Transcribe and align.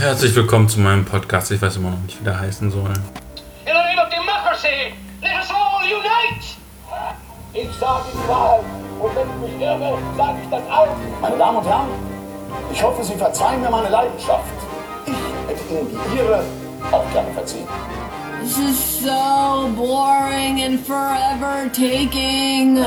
herzlich 0.00 0.34
willkommen 0.34 0.68
zu 0.68 0.80
meinem 0.80 1.04
Podcast. 1.04 1.50
Ich 1.50 1.60
weiß 1.60 1.76
immer 1.76 1.90
noch 1.90 2.00
nicht, 2.00 2.18
wie 2.20 2.24
der 2.24 2.38
heißen 2.40 2.70
soll. 2.70 2.88
In 2.88 2.94
the 3.66 3.72
name 3.72 4.00
of 4.02 4.08
democracy, 4.08 4.94
let 5.22 5.32
us 5.38 5.50
all 5.50 5.82
unite! 5.84 6.56
Ich 7.52 7.68
sage 7.78 8.04
die 8.14 8.28
Wahrheit 8.28 8.64
und 9.00 9.14
wenn 9.16 9.28
ich 9.28 9.52
mich 9.52 9.60
irre, 9.62 9.98
sage 10.16 10.38
ich 10.42 10.50
das 10.50 10.62
auch. 10.70 10.88
Meine 11.20 11.36
Damen 11.36 11.58
und 11.58 11.66
Herren, 11.66 11.88
ich 12.72 12.82
hoffe, 12.82 13.04
Sie 13.04 13.14
verzeihen 13.14 13.60
mir 13.60 13.70
meine 13.70 13.88
Leidenschaft. 13.88 14.44
Ich 15.06 15.12
hätte 15.48 15.74
Ihnen 15.74 15.88
die 15.90 16.16
Ihre 16.18 16.44
auch 16.90 17.12
gerne 17.12 17.32
verziehen. 17.32 17.66
This 18.42 18.56
is 18.56 19.02
so 19.02 19.68
boring 19.76 20.62
and 20.62 20.80
forever 20.86 21.70
taking. 21.72 22.78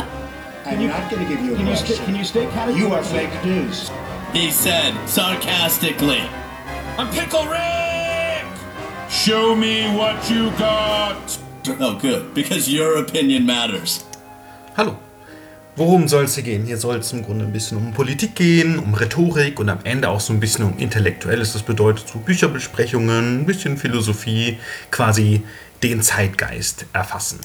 I'm 0.65 0.87
not 0.87 1.09
going 1.11 1.21
to 1.21 1.29
give 1.29 1.41
you 1.45 1.53
a 1.53 1.57
Can 1.57 1.67
you, 1.67 1.73
question. 1.73 1.95
sta- 1.95 2.05
can 2.05 2.15
you 2.15 2.23
state 2.23 2.49
categorically? 2.53 2.81
You 2.81 2.93
are 2.93 3.03
fake 3.03 3.45
news. 3.45 3.91
He 4.33 4.49
said 4.49 4.93
sarcastically. 5.05 6.23
I'm 6.95 7.09
Pickle 7.09 7.47
Rick! 7.47 8.45
Show 9.09 9.55
me 9.55 9.87
what 9.97 10.29
you 10.29 10.51
got! 10.59 11.39
Oh, 11.79 11.97
good, 11.99 12.35
because 12.35 12.69
your 12.69 12.99
opinion 12.99 13.47
matters. 13.47 14.05
Hallo. 14.77 14.97
Worum 15.75 16.07
soll 16.07 16.25
es 16.25 16.35
hier 16.35 16.43
gehen? 16.43 16.65
Hier 16.67 16.77
soll 16.77 16.97
es 16.97 17.11
im 17.11 17.23
Grunde 17.23 17.45
ein 17.45 17.51
bisschen 17.51 17.79
um 17.79 17.93
Politik 17.93 18.35
gehen, 18.35 18.77
um 18.77 18.93
Rhetorik 18.93 19.59
und 19.59 19.69
am 19.69 19.79
Ende 19.85 20.07
auch 20.07 20.19
so 20.19 20.33
ein 20.33 20.39
bisschen 20.39 20.65
um 20.65 20.77
Intellektuelles. 20.77 21.53
Das 21.53 21.63
bedeutet 21.63 22.07
so 22.07 22.19
Bücherbesprechungen, 22.19 23.41
ein 23.41 23.45
bisschen 23.47 23.77
Philosophie, 23.77 24.59
quasi 24.91 25.41
den 25.81 26.03
Zeitgeist 26.03 26.85
erfassen. 26.93 27.39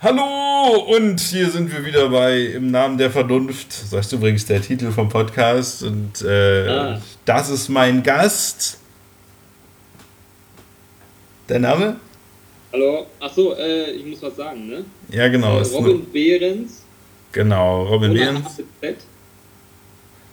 Hallo 0.00 0.94
und 0.96 1.18
hier 1.18 1.50
sind 1.50 1.72
wir 1.72 1.84
wieder 1.84 2.08
bei 2.08 2.38
Im 2.40 2.70
Namen 2.70 2.98
der 2.98 3.10
Vernunft. 3.10 3.92
Das 3.92 4.06
ist 4.06 4.12
übrigens 4.12 4.46
der 4.46 4.62
Titel 4.62 4.92
vom 4.92 5.08
Podcast 5.08 5.82
und 5.82 6.22
äh, 6.22 6.68
Ah. 6.68 7.02
das 7.24 7.50
ist 7.50 7.68
mein 7.68 8.02
Gast. 8.04 8.78
Der 11.48 11.58
Name? 11.58 11.96
Hallo, 12.72 13.06
achso, 13.18 13.54
äh, 13.54 13.90
ich 13.92 14.06
muss 14.06 14.22
was 14.22 14.36
sagen, 14.36 14.68
ne? 14.68 14.84
Ja, 15.10 15.26
genau. 15.28 15.58
äh, 15.58 15.62
Robin 15.62 16.04
Behrens. 16.12 16.82
Genau, 17.32 17.84
Robin 17.86 18.12
Behrens. 18.14 18.58
Mit 18.58 18.66
Z. 18.80 18.96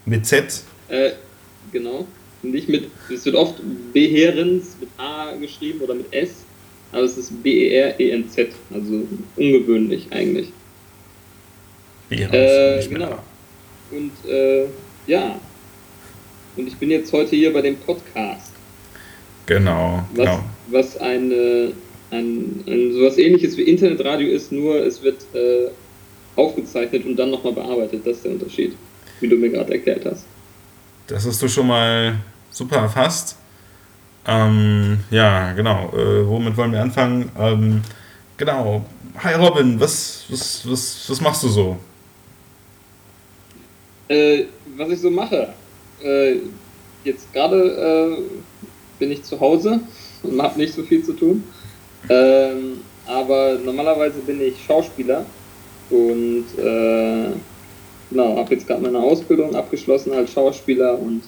Mit 0.06 0.26
Z. 0.28 0.64
Äh, 0.90 1.12
genau. 1.72 2.06
Nicht 2.44 2.70
mit, 2.70 2.92
es 3.12 3.26
wird 3.26 3.36
oft 3.36 3.56
Behrens 3.94 4.76
mit 4.80 4.90
A 4.98 5.32
geschrieben 5.40 5.80
oder 5.82 5.96
mit 5.96 6.14
S, 6.14 6.45
aber 6.96 7.04
es 7.04 7.18
ist 7.18 7.44
B-E-R-E-N-Z, 7.44 8.50
also 8.74 9.08
ungewöhnlich 9.36 10.08
eigentlich. 10.12 10.52
Behrens. 12.08 12.34
Äh, 12.34 12.88
genau. 12.90 13.20
Und 13.92 14.12
äh, 14.30 14.66
ja, 15.06 15.40
und 16.56 16.68
ich 16.68 16.76
bin 16.78 16.90
jetzt 16.90 17.12
heute 17.12 17.36
hier 17.36 17.52
bei 17.52 17.62
dem 17.62 17.76
Podcast, 17.76 18.54
Genau, 19.46 20.04
was, 20.16 20.26
genau. 20.26 20.44
was 20.70 20.98
eine, 20.98 21.74
ein, 22.12 22.64
ein 22.66 22.94
sowas 22.94 23.18
ähnliches 23.18 23.58
wie 23.58 23.64
Internetradio 23.64 24.30
ist, 24.30 24.52
nur 24.52 24.78
es 24.78 25.04
wird 25.04 25.22
äh, 25.36 25.68
aufgezeichnet 26.36 27.06
und 27.06 27.18
dann 27.18 27.30
nochmal 27.30 27.54
bearbeitet. 27.54 28.08
Das 28.08 28.18
ist 28.18 28.26
der 28.26 28.32
Unterschied, 28.32 28.74
wie 29.20 29.28
du 29.28 29.36
mir 29.36 29.50
gerade 29.50 29.74
erklärt 29.74 30.06
hast. 30.06 30.26
Das 31.08 31.26
hast 31.26 31.42
du 31.42 31.48
schon 31.48 31.68
mal 31.68 32.16
super 32.50 32.78
erfasst. 32.78 33.38
Ähm, 34.28 35.00
ja, 35.12 35.54
genau. 35.54 35.92
Äh, 35.94 36.28
womit 36.28 36.58
wollen 36.58 36.72
wir 36.72 36.82
anfangen? 36.82 37.32
Ähm, 37.40 37.82
genau. 38.38 38.84
Hi 39.24 39.36
Robin, 39.36 39.80
was, 39.80 40.26
was, 40.30 40.70
was, 40.70 41.10
was 41.10 41.22
machst 41.22 41.44
du 41.44 41.48
so? 41.48 41.78
Äh, 44.08 44.46
was 44.78 44.90
ich 44.90 45.00
so 45.00 45.10
mache, 45.10 45.50
äh, 46.04 46.38
jetzt 47.04 47.32
gerade 47.34 48.18
äh, 48.18 48.22
bin 49.00 49.12
ich 49.12 49.24
zu 49.24 49.40
Hause 49.40 49.80
und 50.22 50.42
habe 50.42 50.60
nicht 50.60 50.74
so 50.74 50.84
viel 50.84 51.04
zu 51.04 51.14
tun. 51.14 51.44
Ähm, 52.10 52.82
aber 53.08 53.58
normalerweise 53.64 54.20
bin 54.20 54.42
ich 54.42 54.56
Schauspieler 54.66 55.26
und 55.90 56.46
äh, 56.58 57.30
genau, 58.10 58.38
habe 58.38 58.54
jetzt 58.54 58.68
gerade 58.68 58.82
meine 58.82 59.00
Ausbildung 59.00 59.56
abgeschlossen 59.56 60.14
als 60.14 60.32
Schauspieler 60.32 61.00
und 61.00 61.24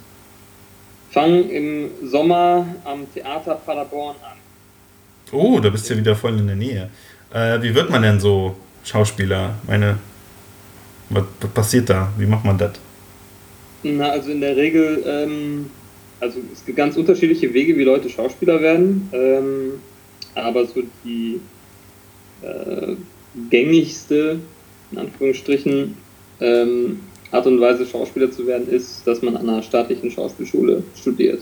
fange 1.12 1.42
im 1.42 1.90
Sommer 2.04 2.66
am 2.84 3.12
Theater 3.14 3.56
Paderborn 3.56 4.16
an. 4.24 4.38
Oh, 5.32 5.60
da 5.60 5.70
bist 5.70 5.90
du 5.90 5.94
ja 5.94 6.00
wieder 6.00 6.16
voll 6.16 6.38
in 6.40 6.48
der 6.48 6.56
Nähe. 6.56 6.90
Äh, 7.34 7.62
wie 7.62 7.74
wird 7.74 7.90
man 7.90 8.02
denn 8.02 8.20
so 8.20 8.56
Schauspieler? 8.84 9.56
Meine, 9.68 9.98
was, 11.10 11.24
was 11.42 11.50
passiert 11.52 11.90
da? 11.90 12.12
Wie 12.18 12.26
macht 12.26 12.46
man 12.46 12.58
das? 12.58 12.72
Na, 13.84 14.10
also 14.10 14.32
in 14.32 14.42
der 14.42 14.56
Regel, 14.56 15.04
ähm, 15.06 15.70
also 16.20 16.40
es 16.52 16.66
gibt 16.66 16.78
ganz 16.78 16.96
unterschiedliche 16.98 17.54
Wege, 17.54 17.78
wie 17.78 17.84
Leute 17.84 18.10
Schauspieler 18.10 18.62
werden, 18.62 19.10
ähm, 19.12 19.74
aber 20.36 20.66
so 20.66 20.82
die 21.04 21.40
äh, 22.42 22.96
gängigste, 23.50 24.40
in 24.92 24.98
Anführungsstrichen, 24.98 25.98
ähm, 26.40 27.00
Art 27.32 27.46
und 27.46 27.60
Weise 27.60 27.86
Schauspieler 27.86 28.32
zu 28.32 28.48
werden, 28.48 28.70
ist, 28.70 29.06
dass 29.06 29.22
man 29.22 29.36
an 29.36 29.50
einer 29.50 29.62
staatlichen 29.62 30.10
Schauspielschule 30.10 30.84
studiert. 30.96 31.42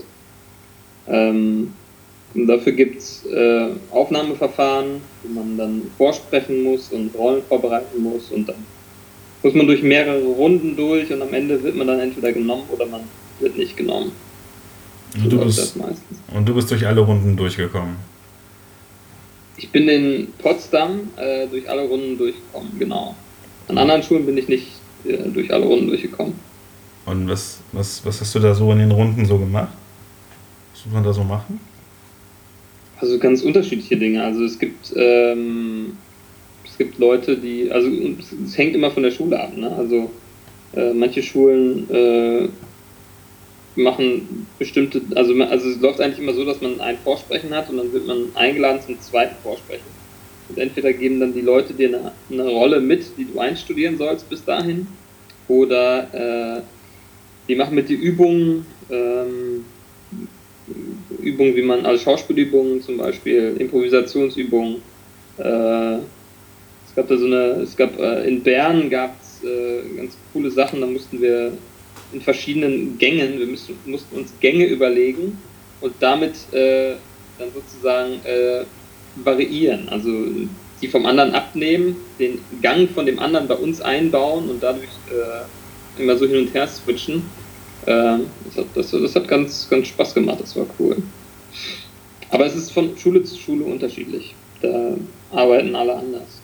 Ähm, 1.06 1.72
und 2.34 2.46
dafür 2.48 2.72
gibt 2.72 2.98
es 2.98 3.24
äh, 3.26 3.68
Aufnahmeverfahren, 3.90 5.00
wo 5.22 5.32
man 5.32 5.56
dann 5.56 5.82
vorsprechen 5.96 6.64
muss 6.64 6.92
und 6.92 7.14
Rollen 7.14 7.42
vorbereiten 7.42 8.02
muss 8.02 8.30
und 8.30 8.48
dann 8.48 8.56
muss 9.42 9.54
man 9.54 9.66
durch 9.66 9.82
mehrere 9.82 10.24
Runden 10.24 10.76
durch 10.76 11.12
und 11.12 11.22
am 11.22 11.32
Ende 11.32 11.62
wird 11.62 11.76
man 11.76 11.86
dann 11.86 12.00
entweder 12.00 12.32
genommen 12.32 12.64
oder 12.68 12.86
man 12.86 13.02
wird 13.38 13.56
nicht 13.56 13.76
genommen. 13.76 14.12
Und 15.14 15.32
du, 15.32 15.38
bist, 15.38 15.76
und 16.34 16.48
du 16.48 16.54
bist 16.54 16.70
durch 16.70 16.86
alle 16.86 17.00
Runden 17.00 17.36
durchgekommen. 17.36 17.96
Ich 19.56 19.70
bin 19.70 19.88
in 19.88 20.28
Potsdam 20.38 21.08
äh, 21.16 21.46
durch 21.46 21.70
alle 21.70 21.82
Runden 21.82 22.18
durchgekommen, 22.18 22.72
genau. 22.78 23.14
An 23.68 23.78
anderen 23.78 24.02
Schulen 24.02 24.26
bin 24.26 24.36
ich 24.36 24.48
nicht 24.48 24.66
äh, 25.08 25.28
durch 25.28 25.52
alle 25.52 25.64
Runden 25.64 25.88
durchgekommen. 25.88 26.34
Und 27.06 27.28
was, 27.28 27.60
was, 27.72 28.04
was 28.04 28.20
hast 28.20 28.34
du 28.34 28.40
da 28.40 28.54
so 28.54 28.70
in 28.72 28.78
den 28.78 28.90
Runden 28.90 29.24
so 29.24 29.38
gemacht? 29.38 29.72
Was 30.72 30.84
muss 30.84 30.94
man 30.94 31.04
da 31.04 31.12
so 31.12 31.22
machen? 31.22 31.60
Also 32.98 33.18
ganz 33.18 33.42
unterschiedliche 33.42 33.96
Dinge. 33.96 34.22
Also 34.22 34.44
es 34.44 34.58
gibt 34.58 34.92
ähm, 34.96 35.96
es 36.64 36.78
gibt 36.78 36.98
Leute, 36.98 37.36
die 37.36 37.70
also 37.70 37.88
es, 37.88 38.32
es 38.32 38.58
hängt 38.58 38.74
immer 38.74 38.90
von 38.90 39.02
der 39.02 39.10
Schule 39.10 39.40
ab. 39.40 39.56
Ne? 39.56 39.70
Also 39.70 40.10
äh, 40.74 40.92
manche 40.92 41.22
Schulen 41.22 41.88
äh, 41.90 42.48
machen 43.76 44.46
bestimmte, 44.58 45.02
also 45.14 45.34
also 45.42 45.68
es 45.68 45.80
läuft 45.80 46.00
eigentlich 46.00 46.18
immer 46.18 46.34
so, 46.34 46.44
dass 46.44 46.60
man 46.60 46.80
ein 46.80 46.98
Vorsprechen 46.98 47.54
hat 47.54 47.70
und 47.70 47.76
dann 47.76 47.92
wird 47.92 48.06
man 48.06 48.28
eingeladen 48.34 48.80
zum 48.84 49.00
zweiten 49.00 49.36
Vorsprechen. 49.42 49.95
Und 50.48 50.58
entweder 50.58 50.92
geben 50.92 51.20
dann 51.20 51.34
die 51.34 51.40
Leute 51.40 51.74
dir 51.74 51.88
eine, 51.88 52.12
eine 52.30 52.48
Rolle 52.48 52.80
mit, 52.80 53.04
die 53.16 53.24
du 53.24 53.38
einstudieren 53.38 53.98
sollst 53.98 54.28
bis 54.28 54.44
dahin, 54.44 54.86
oder 55.48 56.58
äh, 56.58 56.62
die 57.48 57.54
machen 57.54 57.74
mit 57.74 57.88
dir 57.88 57.98
Übungen, 57.98 58.66
ähm, 58.90 59.64
Übungen, 61.20 61.54
wie 61.54 61.62
man, 61.62 61.86
also 61.86 62.02
Schauspielübungen 62.02 62.82
zum 62.82 62.98
Beispiel, 62.98 63.56
Improvisationsübungen. 63.58 64.82
Äh, 65.38 65.94
es 65.94 66.94
gab 66.94 67.08
da 67.08 67.16
so 67.16 67.26
eine, 67.26 67.62
es 67.62 67.76
gab 67.76 67.98
äh, 67.98 68.26
in 68.26 68.42
Bern 68.42 68.90
gab 68.90 69.14
es 69.20 69.44
äh, 69.44 69.82
ganz 69.96 70.16
coole 70.32 70.50
Sachen, 70.50 70.80
da 70.80 70.86
mussten 70.86 71.20
wir 71.20 71.52
in 72.12 72.20
verschiedenen 72.20 72.98
Gängen, 72.98 73.38
wir 73.38 73.46
müssen, 73.46 73.76
mussten 73.84 74.16
uns 74.16 74.32
Gänge 74.40 74.66
überlegen 74.66 75.38
und 75.80 75.94
damit 76.00 76.34
äh, 76.52 76.94
dann 77.38 77.48
sozusagen 77.52 78.14
äh, 78.24 78.64
variieren. 79.24 79.88
Also 79.88 80.10
die 80.80 80.88
vom 80.88 81.06
anderen 81.06 81.34
abnehmen, 81.34 81.96
den 82.18 82.38
Gang 82.62 82.88
von 82.90 83.06
dem 83.06 83.18
anderen 83.18 83.48
bei 83.48 83.54
uns 83.54 83.80
einbauen 83.80 84.50
und 84.50 84.62
dadurch 84.62 84.88
äh, 85.10 86.02
immer 86.02 86.16
so 86.16 86.26
hin 86.26 86.46
und 86.46 86.54
her 86.54 86.68
switchen. 86.68 87.22
Ähm, 87.86 88.26
das, 88.44 88.56
hat, 88.56 88.66
das, 88.74 88.90
das 88.90 89.14
hat 89.14 89.28
ganz, 89.28 89.68
ganz 89.70 89.88
Spaß 89.88 90.14
gemacht, 90.14 90.40
das 90.40 90.56
war 90.56 90.66
cool. 90.78 90.96
Aber 92.30 92.46
es 92.46 92.54
ist 92.54 92.72
von 92.72 92.96
Schule 92.98 93.22
zu 93.22 93.36
Schule 93.36 93.64
unterschiedlich. 93.64 94.34
Da 94.60 94.94
arbeiten 95.32 95.74
alle 95.74 95.94
anders. 95.94 96.40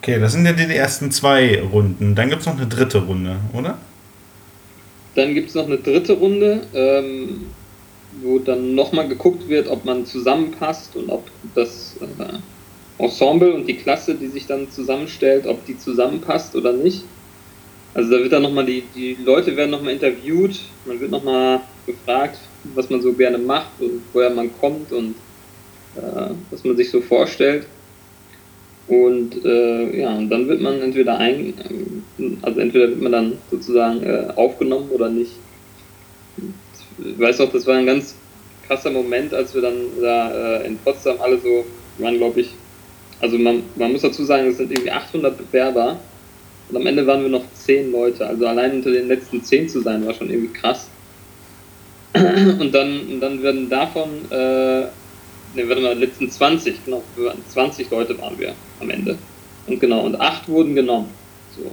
Okay, 0.00 0.20
das 0.20 0.32
sind 0.32 0.46
ja 0.46 0.52
die 0.52 0.62
ersten 0.72 1.10
zwei 1.10 1.60
Runden. 1.60 2.14
Dann 2.14 2.30
gibt 2.30 2.42
es 2.42 2.46
noch 2.46 2.56
eine 2.56 2.66
dritte 2.66 2.98
Runde, 2.98 3.36
oder? 3.52 3.78
Dann 5.16 5.34
gibt 5.34 5.48
es 5.48 5.54
noch 5.54 5.66
eine 5.66 5.78
dritte 5.78 6.12
Runde, 6.12 6.62
ähm, 6.74 7.46
wo 8.22 8.38
dann 8.38 8.74
nochmal 8.74 9.08
geguckt 9.08 9.48
wird, 9.48 9.68
ob 9.68 9.84
man 9.84 10.06
zusammenpasst 10.06 10.96
und 10.96 11.10
ob 11.10 11.30
das 11.54 11.96
äh, 12.00 13.02
Ensemble 13.02 13.52
und 13.52 13.66
die 13.66 13.76
Klasse, 13.76 14.14
die 14.14 14.28
sich 14.28 14.46
dann 14.46 14.70
zusammenstellt, 14.70 15.46
ob 15.46 15.64
die 15.66 15.78
zusammenpasst 15.78 16.54
oder 16.56 16.72
nicht. 16.72 17.04
Also 17.94 18.10
da 18.10 18.18
wird 18.18 18.32
dann 18.32 18.42
nochmal 18.42 18.66
die, 18.66 18.82
die 18.94 19.16
Leute 19.24 19.56
werden 19.56 19.70
nochmal 19.70 19.94
interviewt, 19.94 20.60
man 20.84 21.00
wird 21.00 21.10
nochmal 21.10 21.60
gefragt, 21.86 22.38
was 22.74 22.90
man 22.90 23.00
so 23.00 23.12
gerne 23.12 23.38
macht 23.38 23.80
und 23.80 24.02
woher 24.12 24.30
man 24.30 24.50
kommt 24.60 24.92
und 24.92 25.14
äh, 25.96 26.30
was 26.50 26.64
man 26.64 26.76
sich 26.76 26.90
so 26.90 27.00
vorstellt. 27.00 27.66
Und 28.88 29.44
äh, 29.44 30.00
ja, 30.00 30.16
und 30.16 30.30
dann 30.30 30.46
wird 30.46 30.60
man 30.60 30.80
entweder 30.80 31.18
ein, 31.18 31.54
also 32.42 32.60
entweder 32.60 32.88
wird 32.88 33.02
man 33.02 33.12
dann 33.12 33.38
sozusagen 33.50 34.02
äh, 34.02 34.28
aufgenommen 34.36 34.90
oder 34.90 35.08
nicht. 35.08 35.32
Ich 37.10 37.18
weiß 37.18 37.40
auch, 37.40 37.52
das 37.52 37.66
war 37.66 37.76
ein 37.76 37.86
ganz 37.86 38.14
krasser 38.66 38.90
Moment, 38.90 39.32
als 39.32 39.54
wir 39.54 39.62
dann 39.62 39.76
da 40.00 40.58
äh, 40.58 40.66
in 40.66 40.78
Potsdam 40.78 41.20
alle 41.20 41.38
so, 41.38 41.64
waren 41.98 42.18
glaube 42.18 42.40
ich, 42.40 42.50
also 43.20 43.38
man, 43.38 43.62
man 43.76 43.92
muss 43.92 44.02
dazu 44.02 44.24
sagen, 44.24 44.48
es 44.48 44.58
sind 44.58 44.70
irgendwie 44.70 44.90
800 44.90 45.38
Bewerber 45.38 45.98
und 46.68 46.76
am 46.76 46.86
Ende 46.86 47.06
waren 47.06 47.22
wir 47.22 47.30
noch 47.30 47.44
10 47.54 47.92
Leute. 47.92 48.26
Also 48.26 48.46
allein 48.46 48.72
unter 48.72 48.90
den 48.90 49.08
letzten 49.08 49.42
10 49.42 49.68
zu 49.68 49.80
sein, 49.80 50.04
war 50.06 50.14
schon 50.14 50.30
irgendwie 50.30 50.52
krass. 50.52 50.88
Und 52.14 52.72
dann, 52.72 53.00
und 53.08 53.20
dann 53.20 53.42
werden 53.42 53.68
davon, 53.68 54.08
äh, 54.30 54.84
ne, 54.84 54.88
warte 55.54 55.82
mal, 55.82 55.98
letzten 55.98 56.30
20, 56.30 56.86
genau, 56.86 57.02
wir 57.14 57.26
waren 57.26 57.42
20 57.50 57.90
Leute 57.90 58.18
waren 58.18 58.38
wir 58.38 58.54
am 58.80 58.88
Ende. 58.88 59.18
Und 59.66 59.80
genau, 59.80 60.00
und 60.00 60.18
8 60.18 60.48
wurden 60.48 60.74
genommen. 60.74 61.10
So. 61.54 61.70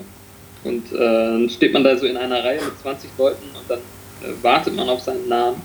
Und 0.67 0.91
äh, 0.91 0.97
dann 0.97 1.49
steht 1.49 1.71
man 1.71 1.85
da 1.85 1.95
so 1.95 2.05
in 2.05 2.17
einer 2.17 2.43
Reihe 2.43 2.59
mit 2.61 2.77
20 2.81 3.11
Leuten 3.17 3.45
und 3.57 3.69
dann 3.69 3.79
wartet 4.41 4.75
man 4.75 4.89
auf 4.89 5.01
seinen 5.01 5.27
Namen. 5.27 5.61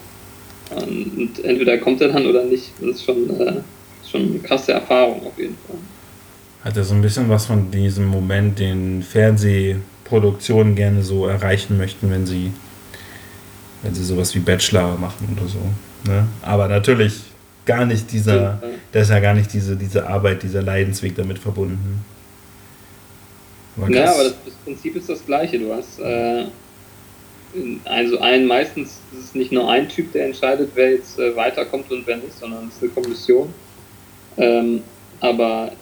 Und, 0.71 1.19
und 1.19 1.45
entweder 1.45 1.79
kommt 1.79 2.01
er 2.01 2.09
dann 2.09 2.27
oder 2.27 2.45
nicht. 2.45 2.73
Das 2.81 2.97
ist 2.97 3.05
schon, 3.05 3.29
äh, 3.41 3.61
schon 4.09 4.29
eine 4.29 4.39
krasse 4.41 4.73
Erfahrung 4.73 5.27
auf 5.27 5.39
jeden 5.39 5.57
Fall. 5.67 5.77
Hat 6.65 6.77
er 6.77 6.85
so 6.85 6.95
ein 6.95 7.03
bisschen 7.03 7.29
was 7.29 7.47
von 7.47 7.71
diesem 7.71 8.07
Moment, 8.07 8.59
den 8.59 9.03
Fernsehproduktionen 9.03 10.75
gerne 10.75 11.03
so 11.03 11.27
erreichen 11.27 11.79
möchten, 11.79 12.11
wenn 12.11 12.27
sie, 12.27 12.53
wenn 13.83 13.95
sie 13.95 14.05
sowas 14.05 14.35
wie 14.35 14.41
Bachelor 14.41 14.97
machen 14.97 15.37
oder 15.37 15.49
so. 15.49 15.61
Ne? 16.11 16.27
Aber 16.43 16.69
natürlich 16.69 17.15
gar 17.65 17.85
nicht 17.85 18.11
dieser, 18.13 18.61
da 18.93 19.01
ist 19.01 19.11
ja 19.11 19.21
gar 19.21 19.35
nicht 19.35 19.53
diese, 19.53 19.77
diese 19.77 20.07
Arbeit, 20.07 20.43
dieser 20.43 20.63
Leidensweg 20.63 21.15
damit 21.15 21.39
verbunden. 21.39 22.05
Ja, 23.89 24.11
aber 24.11 24.25
das, 24.25 24.35
das, 24.45 24.55
Prinzip 24.65 24.97
ist 24.97 25.09
das 25.09 25.25
gleiche. 25.25 25.59
Du 25.59 25.73
hast 25.73 26.01
äh, 26.01 26.47
also 27.85 28.19
ein, 28.21 28.47
meistens 28.47 29.01
ist 29.13 29.25
es 29.25 29.35
nicht 29.35 29.53
nur 29.53 29.71
ein 29.71 29.89
Typ, 29.89 30.13
der 30.13 30.27
entscheidet, 30.27 30.71
wer 30.75 30.93
jetzt 30.93 31.19
äh, 31.19 31.35
weiterkommt 31.37 31.91
und 31.91 32.07
wer 32.07 32.17
nicht, 32.17 32.39
sondern 32.39 32.69
es 32.69 32.77
ist 32.77 32.83
eine 32.83 32.91
Kommission. 32.93 33.53
Ähm, 34.37 34.83
aber 35.21 35.73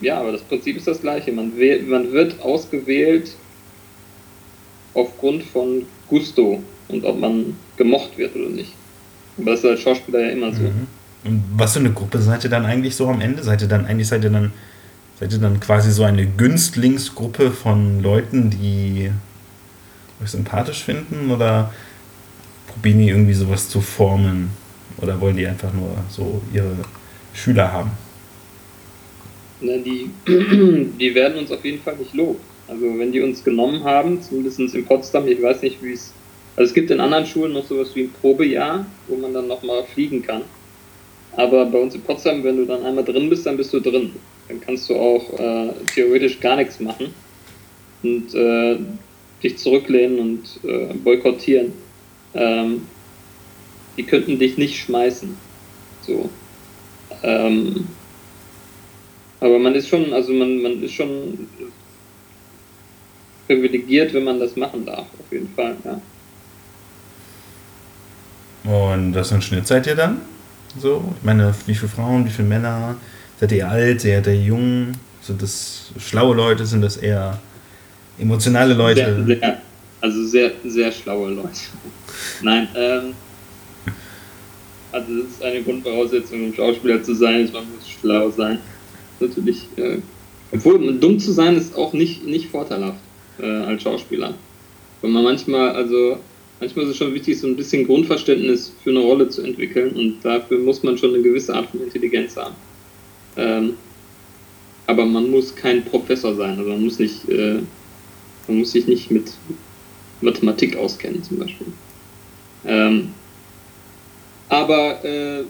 ja, 0.00 0.20
aber 0.20 0.32
das 0.32 0.42
Prinzip 0.42 0.76
ist 0.76 0.86
das 0.86 1.00
gleiche. 1.00 1.32
Man, 1.32 1.56
wählt, 1.56 1.88
man 1.88 2.12
wird 2.12 2.40
ausgewählt 2.40 3.32
aufgrund 4.94 5.44
von 5.44 5.86
Gusto 6.08 6.62
und 6.88 7.04
ob 7.04 7.18
man 7.18 7.56
gemocht 7.76 8.16
wird 8.16 8.34
oder 8.36 8.48
nicht. 8.48 8.72
Aber 9.38 9.52
das 9.52 9.60
ist 9.60 9.66
als 9.66 9.80
Schauspieler 9.80 10.20
ja 10.20 10.30
immer 10.30 10.52
so. 10.52 10.62
Mhm. 10.62 10.86
Und 11.24 11.44
was 11.56 11.72
für 11.72 11.80
eine 11.80 11.92
Gruppe 11.92 12.18
seid 12.18 12.44
ihr 12.44 12.50
dann 12.50 12.66
eigentlich 12.66 12.94
so 12.94 13.08
am 13.08 13.20
Ende? 13.20 13.42
Seid 13.42 13.62
ihr 13.62 13.68
dann 13.68 13.86
eigentlich 13.86 14.08
seid 14.08 14.24
ihr 14.24 14.30
dann 14.30 14.52
seid 15.18 15.32
ihr 15.32 15.38
dann 15.38 15.60
quasi 15.60 15.90
so 15.90 16.04
eine 16.04 16.26
Günstlingsgruppe 16.26 17.50
von 17.50 18.02
Leuten, 18.02 18.50
die 18.50 19.10
euch 20.22 20.30
sympathisch 20.30 20.84
finden 20.84 21.30
oder 21.30 21.72
probieren 22.68 22.98
die 22.98 23.08
irgendwie 23.08 23.34
sowas 23.34 23.68
zu 23.68 23.80
formen 23.80 24.50
oder 24.98 25.20
wollen 25.20 25.36
die 25.36 25.46
einfach 25.46 25.72
nur 25.72 25.96
so 26.08 26.40
ihre 26.52 26.76
Schüler 27.32 27.72
haben? 27.72 27.90
Na, 29.60 29.76
die, 29.76 30.10
die 30.98 31.14
werden 31.14 31.38
uns 31.38 31.50
auf 31.50 31.64
jeden 31.64 31.82
Fall 31.82 31.96
nicht 31.96 32.14
loben. 32.14 32.40
Also 32.68 32.82
wenn 32.98 33.12
die 33.12 33.20
uns 33.20 33.44
genommen 33.44 33.84
haben, 33.84 34.22
zumindest 34.22 34.58
in 34.58 34.84
Potsdam, 34.84 35.28
ich 35.28 35.42
weiß 35.42 35.62
nicht, 35.62 35.82
wie 35.82 35.92
es. 35.92 36.12
Also 36.56 36.68
es 36.68 36.74
gibt 36.74 36.90
in 36.90 37.00
anderen 37.00 37.26
Schulen 37.26 37.52
noch 37.52 37.66
sowas 37.66 37.88
wie 37.94 38.04
ein 38.04 38.12
Probejahr, 38.20 38.86
wo 39.08 39.16
man 39.16 39.34
dann 39.34 39.48
nochmal 39.48 39.84
fliegen 39.92 40.22
kann. 40.22 40.42
Aber 41.36 41.66
bei 41.66 41.78
uns 41.78 41.94
in 41.94 42.02
Potsdam, 42.02 42.44
wenn 42.44 42.56
du 42.56 42.64
dann 42.64 42.84
einmal 42.84 43.04
drin 43.04 43.28
bist, 43.28 43.44
dann 43.44 43.56
bist 43.56 43.72
du 43.72 43.80
drin. 43.80 44.12
Dann 44.48 44.60
kannst 44.60 44.88
du 44.88 44.94
auch 44.94 45.38
äh, 45.38 45.72
theoretisch 45.94 46.38
gar 46.38 46.56
nichts 46.56 46.78
machen 46.78 47.12
und 48.02 48.34
äh, 48.34 48.78
dich 49.44 49.58
zurücklehnen 49.58 50.18
und 50.18 50.60
äh, 50.68 50.94
boykottieren. 50.94 51.72
Ähm, 52.34 52.82
die 53.96 54.02
könnten 54.02 54.38
dich 54.38 54.58
nicht 54.58 54.76
schmeißen. 54.78 55.36
So. 56.02 56.28
Ähm, 57.22 57.86
aber 59.40 59.58
man 59.58 59.74
ist 59.74 59.88
schon, 59.88 60.12
also 60.12 60.32
man, 60.32 60.62
man 60.62 60.82
ist 60.82 60.92
schon 60.92 61.46
privilegiert, 63.46 64.14
wenn 64.14 64.24
man 64.24 64.40
das 64.40 64.56
machen 64.56 64.86
darf, 64.86 65.06
auf 65.18 65.30
jeden 65.30 65.48
Fall, 65.54 65.76
ja. 65.84 66.00
Und 68.64 69.14
was 69.14 69.28
für 69.28 69.34
ein 69.34 69.42
Schnitt 69.42 69.66
seid 69.66 69.86
ihr 69.86 69.94
dann? 69.94 70.22
So, 70.78 71.14
ich 71.18 71.24
meine, 71.24 71.54
wie 71.66 71.74
viele 71.74 71.90
Frauen, 71.90 72.24
wie 72.24 72.30
viele 72.30 72.48
Männer? 72.48 72.96
Seid 73.38 73.52
ihr 73.52 73.68
alt, 73.68 74.00
seid 74.00 74.26
ihr 74.26 74.36
jung? 74.36 74.92
Sind 75.20 75.42
das 75.42 75.92
schlaue 75.98 76.34
Leute? 76.34 76.64
Sind 76.64 76.80
das 76.80 76.96
eher 76.96 77.38
emotionale 78.18 78.74
Leute? 78.74 79.24
Sehr, 79.26 79.38
sehr, 79.38 79.62
also 80.00 80.24
sehr, 80.24 80.52
sehr 80.64 80.92
schlaue 80.92 81.30
Leute. 81.30 81.60
Nein, 82.42 82.68
ähm, 82.74 83.14
also 84.92 85.22
das 85.22 85.30
ist 85.32 85.42
eine 85.42 85.62
Grundvoraussetzung, 85.62 86.44
um 86.44 86.54
Schauspieler 86.54 87.02
zu 87.02 87.14
sein, 87.14 87.50
man 87.52 87.64
muss 87.74 87.88
schlau 87.88 88.30
sein 88.30 88.58
natürlich, 89.20 89.66
äh, 89.76 89.98
obwohl 90.52 90.98
dumm 90.98 91.18
zu 91.18 91.32
sein 91.32 91.56
ist 91.56 91.76
auch 91.76 91.92
nicht, 91.92 92.24
nicht 92.24 92.48
vorteilhaft 92.48 93.00
äh, 93.38 93.46
als 93.46 93.82
Schauspieler. 93.82 94.34
Weil 95.00 95.10
man 95.10 95.24
manchmal, 95.24 95.70
also 95.70 96.18
manchmal 96.60 96.84
ist 96.84 96.92
es 96.92 96.96
schon 96.96 97.14
wichtig, 97.14 97.38
so 97.38 97.46
ein 97.46 97.56
bisschen 97.56 97.86
Grundverständnis 97.86 98.72
für 98.82 98.90
eine 98.90 99.00
Rolle 99.00 99.28
zu 99.28 99.42
entwickeln 99.42 99.90
und 99.94 100.24
dafür 100.24 100.58
muss 100.58 100.82
man 100.82 100.96
schon 100.96 101.14
eine 101.14 101.22
gewisse 101.22 101.54
Art 101.54 101.68
von 101.70 101.82
Intelligenz 101.82 102.36
haben. 102.36 102.54
Ähm, 103.36 103.74
aber 104.86 105.04
man 105.06 105.30
muss 105.30 105.54
kein 105.54 105.84
Professor 105.84 106.34
sein, 106.34 106.58
also 106.58 106.70
man 106.70 106.84
muss 106.84 106.98
nicht, 106.98 107.28
äh, 107.28 107.58
man 108.48 108.58
muss 108.58 108.72
sich 108.72 108.86
nicht 108.86 109.10
mit 109.10 109.32
Mathematik 110.20 110.76
auskennen 110.76 111.22
zum 111.22 111.38
Beispiel. 111.38 111.66
Ähm, 112.66 113.12
aber 114.48 115.04
äh, 115.04 115.44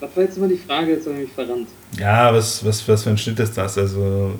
was 0.00 0.14
war 0.14 0.24
jetzt 0.24 0.36
immer 0.36 0.48
die 0.48 0.58
Frage? 0.58 0.92
Jetzt 0.92 1.06
habe 1.06 1.16
ich 1.16 1.22
mich 1.22 1.32
verrannt. 1.32 1.68
Ja, 1.98 2.32
was, 2.32 2.64
was, 2.64 2.86
was 2.86 3.02
für 3.02 3.10
ein 3.10 3.18
Schnitt 3.18 3.38
ist 3.40 3.56
das? 3.56 3.78
Also, 3.78 4.32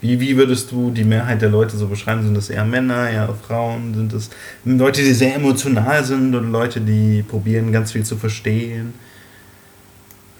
wie, 0.00 0.18
wie 0.18 0.36
würdest 0.36 0.72
du 0.72 0.90
die 0.90 1.04
Mehrheit 1.04 1.40
der 1.40 1.50
Leute 1.50 1.76
so 1.76 1.86
beschreiben? 1.86 2.22
Sind 2.22 2.36
das 2.36 2.50
eher 2.50 2.64
Männer, 2.64 3.08
eher 3.08 3.32
Frauen? 3.46 3.94
Sind 3.94 4.12
das 4.12 4.30
Leute, 4.64 5.02
die 5.02 5.12
sehr 5.12 5.36
emotional 5.36 6.02
sind 6.04 6.34
oder 6.34 6.46
Leute, 6.46 6.80
die 6.80 7.22
probieren, 7.22 7.70
ganz 7.70 7.92
viel 7.92 8.04
zu 8.04 8.16
verstehen? 8.16 8.94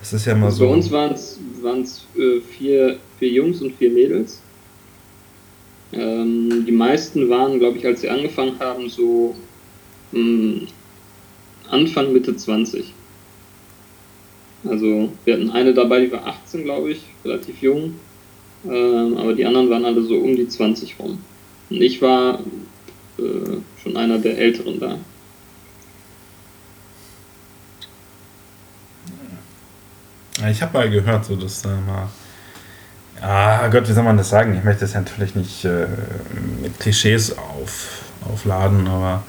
Das 0.01 0.13
ist 0.13 0.27
ja 0.27 0.35
mal 0.35 0.47
also 0.47 0.59
so. 0.59 0.67
Bei 0.67 0.75
uns 0.75 0.91
waren 0.91 1.83
es 1.83 2.07
äh, 2.17 2.41
vier, 2.41 2.99
vier 3.19 3.29
Jungs 3.31 3.63
und 3.63 3.77
vier 3.77 3.91
Mädels. 3.91 4.41
Ähm, 5.97 6.65
die 6.67 6.73
meisten 6.73 7.29
waren, 7.31 7.59
glaube 7.59 7.79
ich, 7.79 7.87
als 7.87 8.01
sie 8.01 8.09
angefangen 8.09 8.59
haben, 8.59 8.89
so 8.89 9.35
mh, 10.13 10.21
hm, 10.21 10.69
Anfang, 11.71 12.13
Mitte 12.13 12.37
20. 12.37 12.93
Also 14.65 15.11
wir 15.25 15.35
hatten 15.35 15.51
eine 15.51 15.75
dabei, 15.75 16.01
die 16.01 16.13
war 16.13 16.27
18, 16.27 16.65
glaube 16.65 16.93
ich, 16.93 17.03
relativ 17.25 17.61
jung. 17.63 17.95
Ähm, 18.67 19.17
aber 19.19 19.35
die 19.35 19.45
anderen 19.45 19.71
waren 19.71 19.85
alle 19.85 20.03
so 20.03 20.17
um 20.17 20.35
die 20.35 20.49
20 20.49 20.99
rum. 20.99 21.19
Und 21.71 21.83
ich 21.83 22.01
war 22.01 22.41
äh, 23.19 23.57
schon 23.83 23.97
einer 23.97 24.19
der 24.19 24.39
Älteren 24.39 24.81
da. 24.81 24.99
Ich 30.51 30.61
habe 30.61 30.79
mal 30.79 30.91
gehört, 30.91 31.25
so 31.25 31.37
dass 31.37 31.63
da 31.63 31.69
mal. 31.87 32.09
Ah 33.27 33.69
Gott, 33.69 33.89
wie 33.89 33.93
soll 33.95 34.05
man 34.05 34.19
das 34.19 34.29
sagen? 34.29 34.55
Ich 34.55 34.65
möchte 34.65 34.83
das 34.83 34.93
natürlich 34.93 35.35
nicht 35.35 35.65
äh, 35.65 35.87
mit 36.61 36.79
Klischees 36.79 37.35
auf, 37.39 38.03
aufladen, 38.31 38.87
aber 38.87 39.23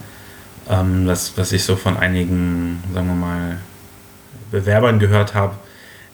ähm, 0.70 1.08
was, 1.08 1.38
was 1.38 1.54
ich 1.54 1.64
so 1.64 1.78
von 1.78 1.96
einigen, 1.96 2.84
sagen 2.94 3.08
wir 3.08 3.16
mal, 3.16 3.58
Bewerbern 4.52 5.00
gehört 5.00 5.34
habe, 5.34 5.56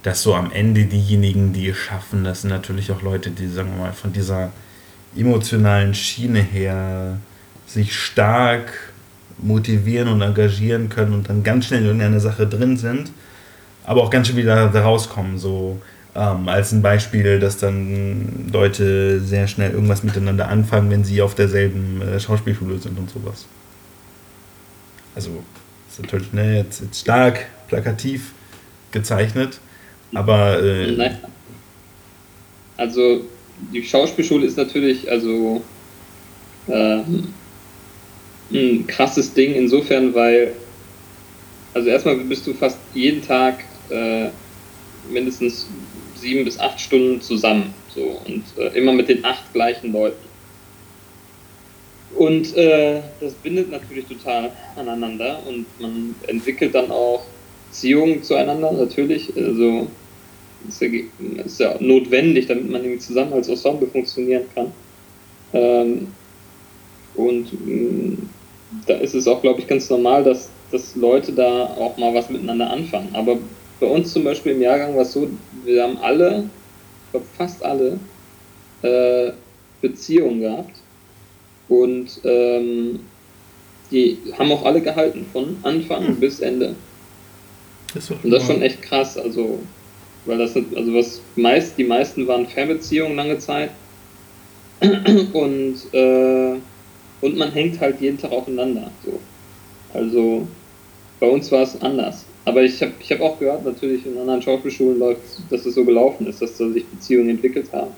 dass 0.04 0.22
so 0.22 0.36
am 0.36 0.52
Ende 0.52 0.86
diejenigen, 0.86 1.54
die 1.54 1.70
es 1.70 1.78
schaffen, 1.78 2.24
das 2.24 2.42
sind 2.42 2.52
natürlich 2.52 2.92
auch 2.92 3.02
Leute, 3.02 3.32
die, 3.32 3.48
sagen 3.48 3.72
wir 3.72 3.86
mal, 3.86 3.94
von 3.94 4.14
dieser 4.14 4.52
emotionalen 5.16 5.96
Schiene 5.96 6.42
her 6.42 7.18
sich 7.66 7.98
stark 7.98 8.74
motivieren 9.40 10.08
und 10.08 10.22
engagieren 10.22 10.90
können 10.90 11.14
und 11.14 11.30
dann 11.30 11.42
ganz 11.42 11.66
schnell 11.66 11.80
in 11.80 11.86
irgendeiner 11.88 12.20
Sache 12.20 12.46
drin 12.46 12.78
sind, 12.78 13.12
aber 13.84 14.04
auch 14.04 14.12
ganz 14.12 14.28
schnell 14.28 14.44
wieder 14.44 14.68
da 14.68 14.84
rauskommen. 14.84 15.40
So 15.40 15.82
ähm, 16.14 16.50
als 16.50 16.72
ein 16.72 16.82
Beispiel, 16.82 17.40
dass 17.40 17.58
dann 17.58 18.50
Leute 18.52 19.22
sehr 19.22 19.48
schnell 19.48 19.72
irgendwas 19.72 20.04
miteinander 20.04 20.50
anfangen, 20.50 20.90
wenn 20.90 21.04
sie 21.06 21.22
auf 21.22 21.36
derselben 21.36 22.02
äh, 22.02 22.20
Schauspielschule 22.20 22.80
sind 22.80 23.00
und 23.00 23.10
sowas. 23.10 23.46
Also, 25.16 25.44
ist 25.90 26.02
natürlich 26.02 26.34
ne, 26.34 26.58
jetzt, 26.58 26.82
jetzt 26.82 27.02
stark 27.02 27.46
plakativ 27.68 28.34
gezeichnet. 28.92 29.60
Aber. 30.14 30.62
Äh, 30.62 30.92
Nein. 30.92 31.18
Also, 32.76 33.22
die 33.74 33.84
Schauspielschule 33.84 34.46
ist 34.46 34.58
natürlich 34.58 35.10
also 35.10 35.62
äh, 36.68 37.02
ein 38.54 38.86
krasses 38.88 39.34
Ding 39.34 39.54
insofern, 39.54 40.14
weil. 40.14 40.54
Also, 41.74 41.88
erstmal 41.88 42.18
bist 42.18 42.46
du 42.48 42.54
fast 42.54 42.80
jeden 42.94 43.26
Tag 43.26 43.64
äh, 43.90 44.28
mindestens 45.10 45.68
sieben 46.22 46.46
bis 46.46 46.60
acht 46.60 46.80
Stunden 46.80 47.22
zusammen. 47.22 47.74
So, 47.94 48.22
und 48.26 48.44
äh, 48.58 48.78
immer 48.78 48.94
mit 48.94 49.10
den 49.10 49.26
acht 49.26 49.52
gleichen 49.54 49.92
Leuten. 49.92 50.32
Und 52.16 52.56
äh, 52.56 53.02
das 53.20 53.34
bindet 53.34 53.72
natürlich 53.72 54.06
total 54.06 54.52
aneinander 54.76 55.40
und 55.48 55.66
man 55.80 56.16
entwickelt 56.28 56.76
dann 56.76 56.92
auch 56.92 57.24
Beziehungen 57.70 58.22
zueinander, 58.22 58.72
natürlich. 58.72 59.32
Also 59.36 59.88
ist 60.68 60.82
ja, 60.82 60.90
ist 61.44 61.60
ja 61.60 61.76
notwendig, 61.80 62.48
damit 62.48 62.70
man 62.70 62.84
irgendwie 62.84 63.00
zusammen 63.00 63.34
als 63.34 63.48
Ensemble 63.48 63.88
funktionieren 63.88 64.44
kann. 64.54 64.72
Ähm, 65.54 66.08
und 67.16 67.48
mh, 67.66 68.18
da 68.88 68.96
ist 68.96 69.16
es 69.16 69.28
auch, 69.28 69.42
glaube 69.42 69.62
ich, 69.62 69.68
ganz 69.68 69.90
normal, 69.90 70.24
dass, 70.24 70.50
dass 70.72 70.96
Leute 70.96 71.32
da 71.32 71.66
auch 71.66 71.98
mal 71.98 72.14
was 72.14 72.30
miteinander 72.30 72.70
anfangen. 72.70 73.10
Aber 73.14 73.38
bei 73.82 73.88
uns 73.88 74.14
zum 74.14 74.24
Beispiel 74.24 74.54
im 74.54 74.62
Jahrgang 74.62 74.96
war 74.96 75.02
es 75.02 75.12
so, 75.12 75.28
wir 75.66 75.84
haben 75.84 75.98
alle, 75.98 76.44
ich 77.06 77.12
glaube 77.12 77.26
fast 77.36 77.66
alle, 77.66 78.00
äh, 78.84 79.32
Beziehungen 79.82 80.40
gehabt. 80.40 80.72
Und 81.68 82.22
ähm, 82.24 83.00
die 83.90 84.18
haben 84.38 84.52
auch 84.52 84.64
alle 84.64 84.82
gehalten, 84.82 85.26
von 85.34 85.58
Anfang 85.64 86.06
Hm. 86.08 86.20
bis 86.20 86.40
Ende. 86.40 86.76
Das 87.94 88.10
Und 88.12 88.30
das 88.30 88.44
ist 88.44 88.48
schon 88.50 88.62
echt 88.62 88.82
krass, 88.84 89.18
also, 89.18 89.60
weil 90.26 90.38
das, 90.38 90.54
sind- 90.54 90.78
also 90.78 90.94
was 90.94 91.20
meist, 91.36 91.78
die 91.78 91.84
meisten 91.84 92.28
waren 92.28 92.46
Fernbeziehungen 92.46 93.16
lange 93.16 93.40
Zeit. 93.40 93.72
Und, 95.34 95.76
äh, 95.94 96.54
und 97.22 97.38
man 97.38 97.52
hängt 97.52 97.80
halt 97.80 98.02
jeden 98.02 98.18
Tag 98.18 98.32
aufeinander. 98.32 98.90
So. 99.06 99.20
Also 99.94 100.48
bei 101.20 101.28
uns 101.28 101.52
war 101.52 101.62
es 101.62 101.80
anders. 101.84 102.26
Aber 102.46 102.64
ich 102.64 102.82
habe 102.82 102.94
ich 103.00 103.12
hab 103.12 103.22
auch 103.22 103.40
gehört, 103.40 103.66
natürlich 103.66 104.06
in 104.06 104.18
anderen 104.18 104.42
Schauspielschulen 104.42 104.98
läuft, 104.98 105.22
dass 105.50 105.66
es 105.66 105.76
so 105.76 105.86
gelaufen 105.86 106.26
ist, 106.28 106.42
dass 106.42 106.58
da 106.58 106.68
sich 106.70 106.86
Beziehungen 106.86 107.30
entwickelt 107.30 107.72
haben. 107.72 107.92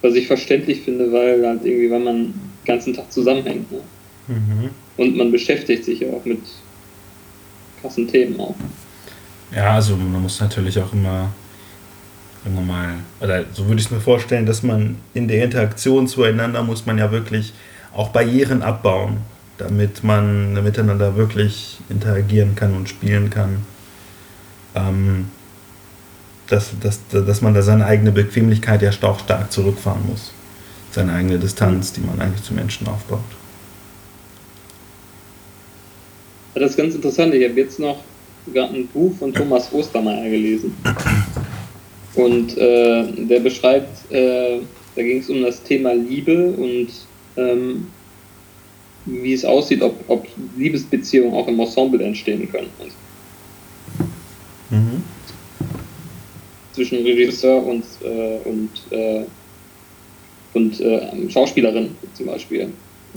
Was 0.00 0.14
ich 0.14 0.26
verständlich 0.26 0.82
finde, 0.82 1.10
weil 1.12 1.44
halt 1.46 1.64
irgendwie, 1.64 1.90
weil 1.90 2.00
man 2.00 2.16
den 2.16 2.34
ganzen 2.64 2.94
Tag 2.94 3.10
zusammenhängt. 3.10 3.70
Ne? 3.72 3.80
Mhm. 4.28 4.70
Und 4.96 5.16
man 5.16 5.32
beschäftigt 5.32 5.84
sich 5.84 6.04
auch 6.06 6.24
mit 6.24 6.40
krassen 7.80 8.06
Themen 8.06 8.38
auch. 8.38 8.54
Ja, 9.54 9.74
also 9.74 9.96
man 9.96 10.22
muss 10.22 10.40
natürlich 10.40 10.78
auch 10.78 10.92
immer, 10.92 11.32
wir 12.44 12.60
mal, 12.60 12.94
oder 13.20 13.44
so 13.52 13.66
würde 13.66 13.80
ich 13.80 13.86
es 13.86 13.90
mir 13.90 14.00
vorstellen, 14.00 14.46
dass 14.46 14.62
man 14.62 14.96
in 15.14 15.28
der 15.28 15.44
Interaktion 15.44 16.06
zueinander 16.06 16.62
muss 16.62 16.86
man 16.86 16.98
ja 16.98 17.10
wirklich 17.10 17.52
auch 17.92 18.08
Barrieren 18.10 18.62
abbauen, 18.62 19.18
damit 19.58 20.02
man 20.02 20.62
miteinander 20.62 21.16
wirklich 21.16 21.78
interagieren 21.88 22.54
kann 22.54 22.74
und 22.74 22.88
spielen 22.88 23.30
kann. 23.30 23.58
Ähm, 24.74 25.26
dass, 26.48 26.72
dass, 26.80 27.00
dass 27.10 27.40
man 27.40 27.54
da 27.54 27.62
seine 27.62 27.86
eigene 27.86 28.12
Bequemlichkeit 28.12 28.82
ja 28.82 28.90
auch 29.02 29.18
stark 29.18 29.50
zurückfahren 29.50 30.06
muss. 30.06 30.32
Seine 30.90 31.12
eigene 31.12 31.38
Distanz, 31.38 31.92
die 31.92 32.00
man 32.00 32.20
eigentlich 32.20 32.42
zu 32.42 32.54
Menschen 32.54 32.86
aufbaut. 32.86 33.20
Das 36.54 36.70
ist 36.70 36.76
ganz 36.76 36.94
interessant. 36.94 37.34
Ich 37.34 37.48
habe 37.48 37.58
jetzt 37.60 37.80
noch 37.80 37.98
gerade 38.52 38.74
ein 38.74 38.86
Buch 38.88 39.12
von 39.18 39.32
Thomas 39.32 39.72
Ostermeier 39.72 40.30
gelesen. 40.30 40.76
Und 42.14 42.56
äh, 42.56 43.12
der 43.24 43.40
beschreibt, 43.40 44.10
äh, 44.12 44.60
da 44.94 45.02
ging 45.02 45.18
es 45.18 45.28
um 45.28 45.42
das 45.42 45.62
Thema 45.62 45.94
Liebe 45.94 46.50
und 46.50 46.88
ähm, 47.36 47.88
wie 49.06 49.32
es 49.32 49.44
aussieht, 49.44 49.82
ob, 49.82 49.94
ob 50.08 50.26
Liebesbeziehungen 50.56 51.34
auch 51.34 51.46
im 51.48 51.60
Ensemble 51.60 52.02
entstehen 52.02 52.50
können. 52.50 52.70
Mhm. 54.70 55.02
zwischen 56.72 57.02
Regisseur 57.02 57.64
und, 57.64 57.84
äh, 58.02 58.38
und, 58.48 58.70
äh, 58.90 59.24
und 60.54 60.80
äh, 60.80 61.30
Schauspielerin 61.30 61.90
zum 62.14 62.26
Beispiel. 62.26 62.68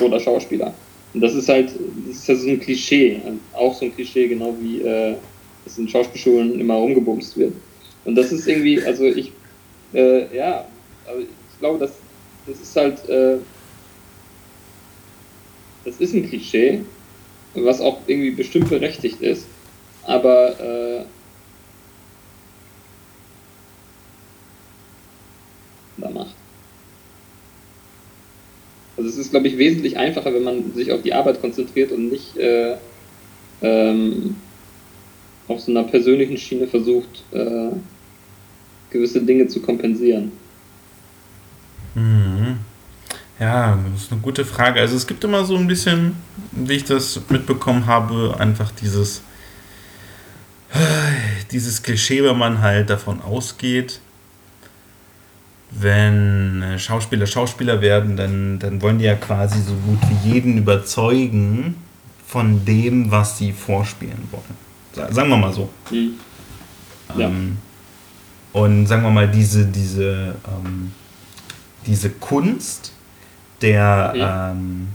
Oder 0.01 0.19
Schauspieler. 0.19 0.73
Und 1.13 1.21
das 1.21 1.33
ist 1.33 1.49
halt, 1.49 1.71
das 2.07 2.17
ist 2.17 2.27
ja 2.27 2.35
so 2.35 2.47
ein 2.47 2.59
Klischee. 2.59 3.19
Auch 3.53 3.73
so 3.73 3.85
ein 3.85 3.95
Klischee, 3.95 4.27
genau 4.27 4.55
wie 4.59 4.81
äh, 4.81 5.15
es 5.65 5.77
in 5.77 5.87
Schauspielschulen 5.87 6.59
immer 6.59 6.75
rumgebumst 6.75 7.37
wird. 7.37 7.53
Und 8.05 8.15
das 8.15 8.31
ist 8.31 8.47
irgendwie, 8.47 8.81
also 8.83 9.05
ich, 9.05 9.31
äh, 9.93 10.35
ja, 10.35 10.65
also 11.07 11.21
ich 11.21 11.59
glaube, 11.59 11.79
das, 11.79 11.91
das 12.45 12.59
ist 12.59 12.75
halt, 12.75 13.09
äh, 13.09 13.37
das 15.87 16.01
ist 16.01 16.13
ein 16.13 16.27
Klischee, 16.27 16.81
was 17.55 17.79
auch 17.79 17.99
irgendwie 18.07 18.31
bestimmt 18.31 18.69
berechtigt 18.69 19.21
ist. 19.21 19.47
Aber 20.03 20.59
äh, 20.59 21.05
da 25.97 26.09
macht. 26.09 26.35
Also 28.97 29.09
es 29.09 29.17
ist, 29.17 29.31
glaube 29.31 29.47
ich, 29.47 29.57
wesentlich 29.57 29.97
einfacher, 29.97 30.33
wenn 30.33 30.43
man 30.43 30.73
sich 30.73 30.91
auf 30.91 31.03
die 31.03 31.13
Arbeit 31.13 31.39
konzentriert 31.39 31.91
und 31.93 32.09
nicht 32.09 32.35
äh, 32.35 32.75
ähm, 33.61 34.35
auf 35.47 35.61
so 35.61 35.71
einer 35.71 35.83
persönlichen 35.83 36.37
Schiene 36.37 36.67
versucht, 36.67 37.23
äh, 37.31 37.69
gewisse 38.89 39.21
Dinge 39.21 39.47
zu 39.47 39.61
kompensieren. 39.61 40.33
Ja, 43.39 43.77
das 43.93 44.03
ist 44.03 44.11
eine 44.11 44.21
gute 44.21 44.43
Frage. 44.45 44.79
Also 44.79 44.95
es 44.95 45.05
gibt 45.05 45.23
immer 45.23 45.45
so 45.45 45.55
ein 45.57 45.67
bisschen, 45.67 46.15
wie 46.51 46.73
ich 46.73 46.85
das 46.85 47.19
mitbekommen 47.29 47.85
habe, 47.85 48.35
einfach 48.39 48.71
dieses, 48.71 49.21
dieses 51.51 51.83
Klischee, 51.83 52.23
wenn 52.23 52.37
man 52.37 52.61
halt 52.61 52.89
davon 52.89 53.21
ausgeht, 53.21 53.99
wenn 55.69 56.63
Schauspieler 56.77 57.27
Schauspieler 57.27 57.81
werden, 57.81 58.15
dann, 58.17 58.57
dann 58.59 58.81
wollen 58.81 58.99
die 58.99 59.05
ja 59.05 59.15
quasi 59.15 59.61
so 59.61 59.73
gut 59.73 59.99
wie 60.09 60.31
jeden 60.33 60.57
überzeugen 60.57 61.75
von 62.25 62.65
dem, 62.65 63.11
was 63.11 63.37
sie 63.37 63.51
vorspielen 63.51 64.27
wollen. 64.31 64.43
Sa- 64.93 65.11
Sagen 65.11 65.29
wir 65.29 65.37
mal 65.37 65.53
so. 65.53 65.69
Mhm. 65.91 66.13
Ja. 67.17 67.27
Ähm, 67.27 67.57
und 68.53 68.87
sagen 68.87 69.03
wir 69.03 69.11
mal, 69.11 69.27
diese, 69.27 69.65
diese, 69.65 70.35
ähm, 70.47 70.91
diese 71.85 72.09
Kunst 72.11 72.93
der, 73.61 74.13
ähm, 74.15 74.89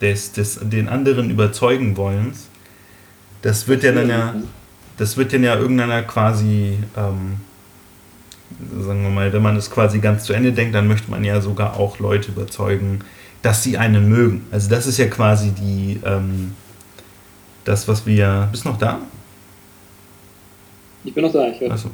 des, 0.00 0.32
des, 0.32 0.58
den 0.62 0.88
anderen 0.88 1.30
überzeugen 1.30 1.96
wollens, 1.96 2.48
das 3.42 3.68
wird 3.68 3.82
ja 3.82 3.92
dann 3.92 4.08
ja, 4.08 4.34
das 4.96 5.16
wird 5.16 5.32
dann 5.32 5.42
ja 5.42 5.56
irgendeiner 5.56 6.02
quasi, 6.02 6.78
ähm, 6.96 7.40
sagen 8.80 9.02
wir 9.02 9.10
mal, 9.10 9.32
wenn 9.32 9.42
man 9.42 9.56
es 9.56 9.70
quasi 9.70 9.98
ganz 9.98 10.24
zu 10.24 10.32
Ende 10.32 10.52
denkt, 10.52 10.74
dann 10.74 10.88
möchte 10.88 11.10
man 11.10 11.24
ja 11.24 11.40
sogar 11.40 11.78
auch 11.78 11.98
Leute 11.98 12.32
überzeugen, 12.32 13.00
dass 13.42 13.62
sie 13.62 13.78
einen 13.78 14.08
mögen. 14.08 14.46
Also 14.50 14.68
das 14.68 14.86
ist 14.86 14.98
ja 14.98 15.06
quasi 15.06 15.52
die, 15.52 16.00
ähm, 16.04 16.54
das, 17.64 17.88
was 17.88 18.04
wir, 18.06 18.48
bist 18.50 18.64
du 18.64 18.70
noch 18.70 18.78
da? 18.78 18.98
Ich 21.04 21.14
bin 21.14 21.24
noch 21.24 21.32
da, 21.32 21.48
ich 21.48 21.60
höre. 21.60 21.72
Achso. 21.72 21.90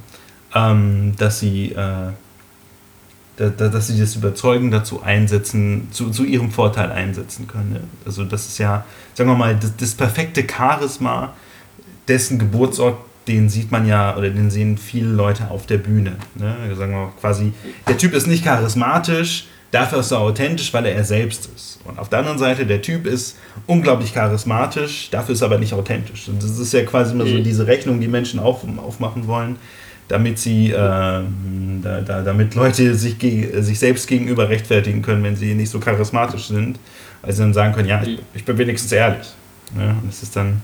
Ähm, 0.54 1.14
dass 1.16 1.38
sie, 1.38 1.73
äh, 1.73 2.11
da, 3.36 3.48
da, 3.50 3.68
dass 3.68 3.88
sie 3.88 3.98
das 3.98 4.16
Überzeugen 4.16 4.70
dazu 4.70 5.02
einsetzen, 5.02 5.88
zu, 5.90 6.10
zu 6.10 6.24
ihrem 6.24 6.50
Vorteil 6.50 6.90
einsetzen 6.90 7.46
können. 7.46 7.72
Ne? 7.74 7.80
Also 8.04 8.24
das 8.24 8.46
ist 8.46 8.58
ja, 8.58 8.84
sagen 9.14 9.30
wir 9.30 9.36
mal, 9.36 9.54
das, 9.56 9.76
das 9.76 9.94
perfekte 9.94 10.44
Charisma, 10.48 11.34
dessen 12.08 12.38
Geburtsort, 12.38 12.96
den 13.28 13.48
sieht 13.48 13.72
man 13.72 13.86
ja, 13.86 14.16
oder 14.16 14.30
den 14.30 14.50
sehen 14.50 14.78
viele 14.78 15.08
Leute 15.08 15.50
auf 15.50 15.66
der 15.66 15.78
Bühne. 15.78 16.16
Ne? 16.36 16.54
Sagen 16.76 16.92
wir 16.92 17.12
quasi, 17.20 17.52
der 17.88 17.98
Typ 17.98 18.14
ist 18.14 18.26
nicht 18.26 18.44
charismatisch, 18.44 19.48
dafür 19.72 19.98
ist 19.98 20.12
er 20.12 20.20
authentisch, 20.20 20.72
weil 20.72 20.86
er 20.86 20.94
er 20.94 21.04
selbst 21.04 21.48
ist. 21.54 21.80
Und 21.84 21.98
auf 21.98 22.08
der 22.08 22.20
anderen 22.20 22.38
Seite, 22.38 22.66
der 22.66 22.82
Typ 22.82 23.06
ist 23.06 23.36
unglaublich 23.66 24.14
charismatisch, 24.14 25.10
dafür 25.10 25.34
ist 25.34 25.42
er 25.42 25.46
aber 25.46 25.58
nicht 25.58 25.72
authentisch. 25.72 26.28
Und 26.28 26.42
das 26.42 26.58
ist 26.58 26.72
ja 26.72 26.84
quasi 26.84 27.12
immer 27.12 27.26
so 27.26 27.34
Mhm. 27.34 27.44
diese 27.44 27.66
Rechnung, 27.66 28.00
die 28.00 28.08
Menschen 28.08 28.38
auf, 28.40 28.64
aufmachen 28.78 29.26
wollen, 29.26 29.56
damit 30.08 30.38
sie, 30.38 30.70
ähm, 30.70 31.80
da, 31.82 32.00
da, 32.00 32.22
damit 32.22 32.54
Leute 32.54 32.94
sich, 32.94 33.16
sich 33.18 33.78
selbst 33.78 34.06
gegenüber 34.06 34.48
rechtfertigen 34.48 35.02
können, 35.02 35.22
wenn 35.25 35.36
sie 35.36 35.54
nicht 35.54 35.70
so 35.70 35.80
charismatisch 35.80 36.48
sind, 36.48 36.78
weil 37.22 37.32
sie 37.32 37.42
dann 37.42 37.54
sagen 37.54 37.75
können, 37.75 37.88
ja, 37.88 38.02
ich, 38.02 38.18
ich 38.34 38.44
bin 38.44 38.56
wenigstens 38.58 38.92
ehrlich. 38.92 39.26
Ne? 39.75 39.96
Und 40.00 40.08
das 40.08 40.22
ist 40.22 40.36
dann, 40.36 40.62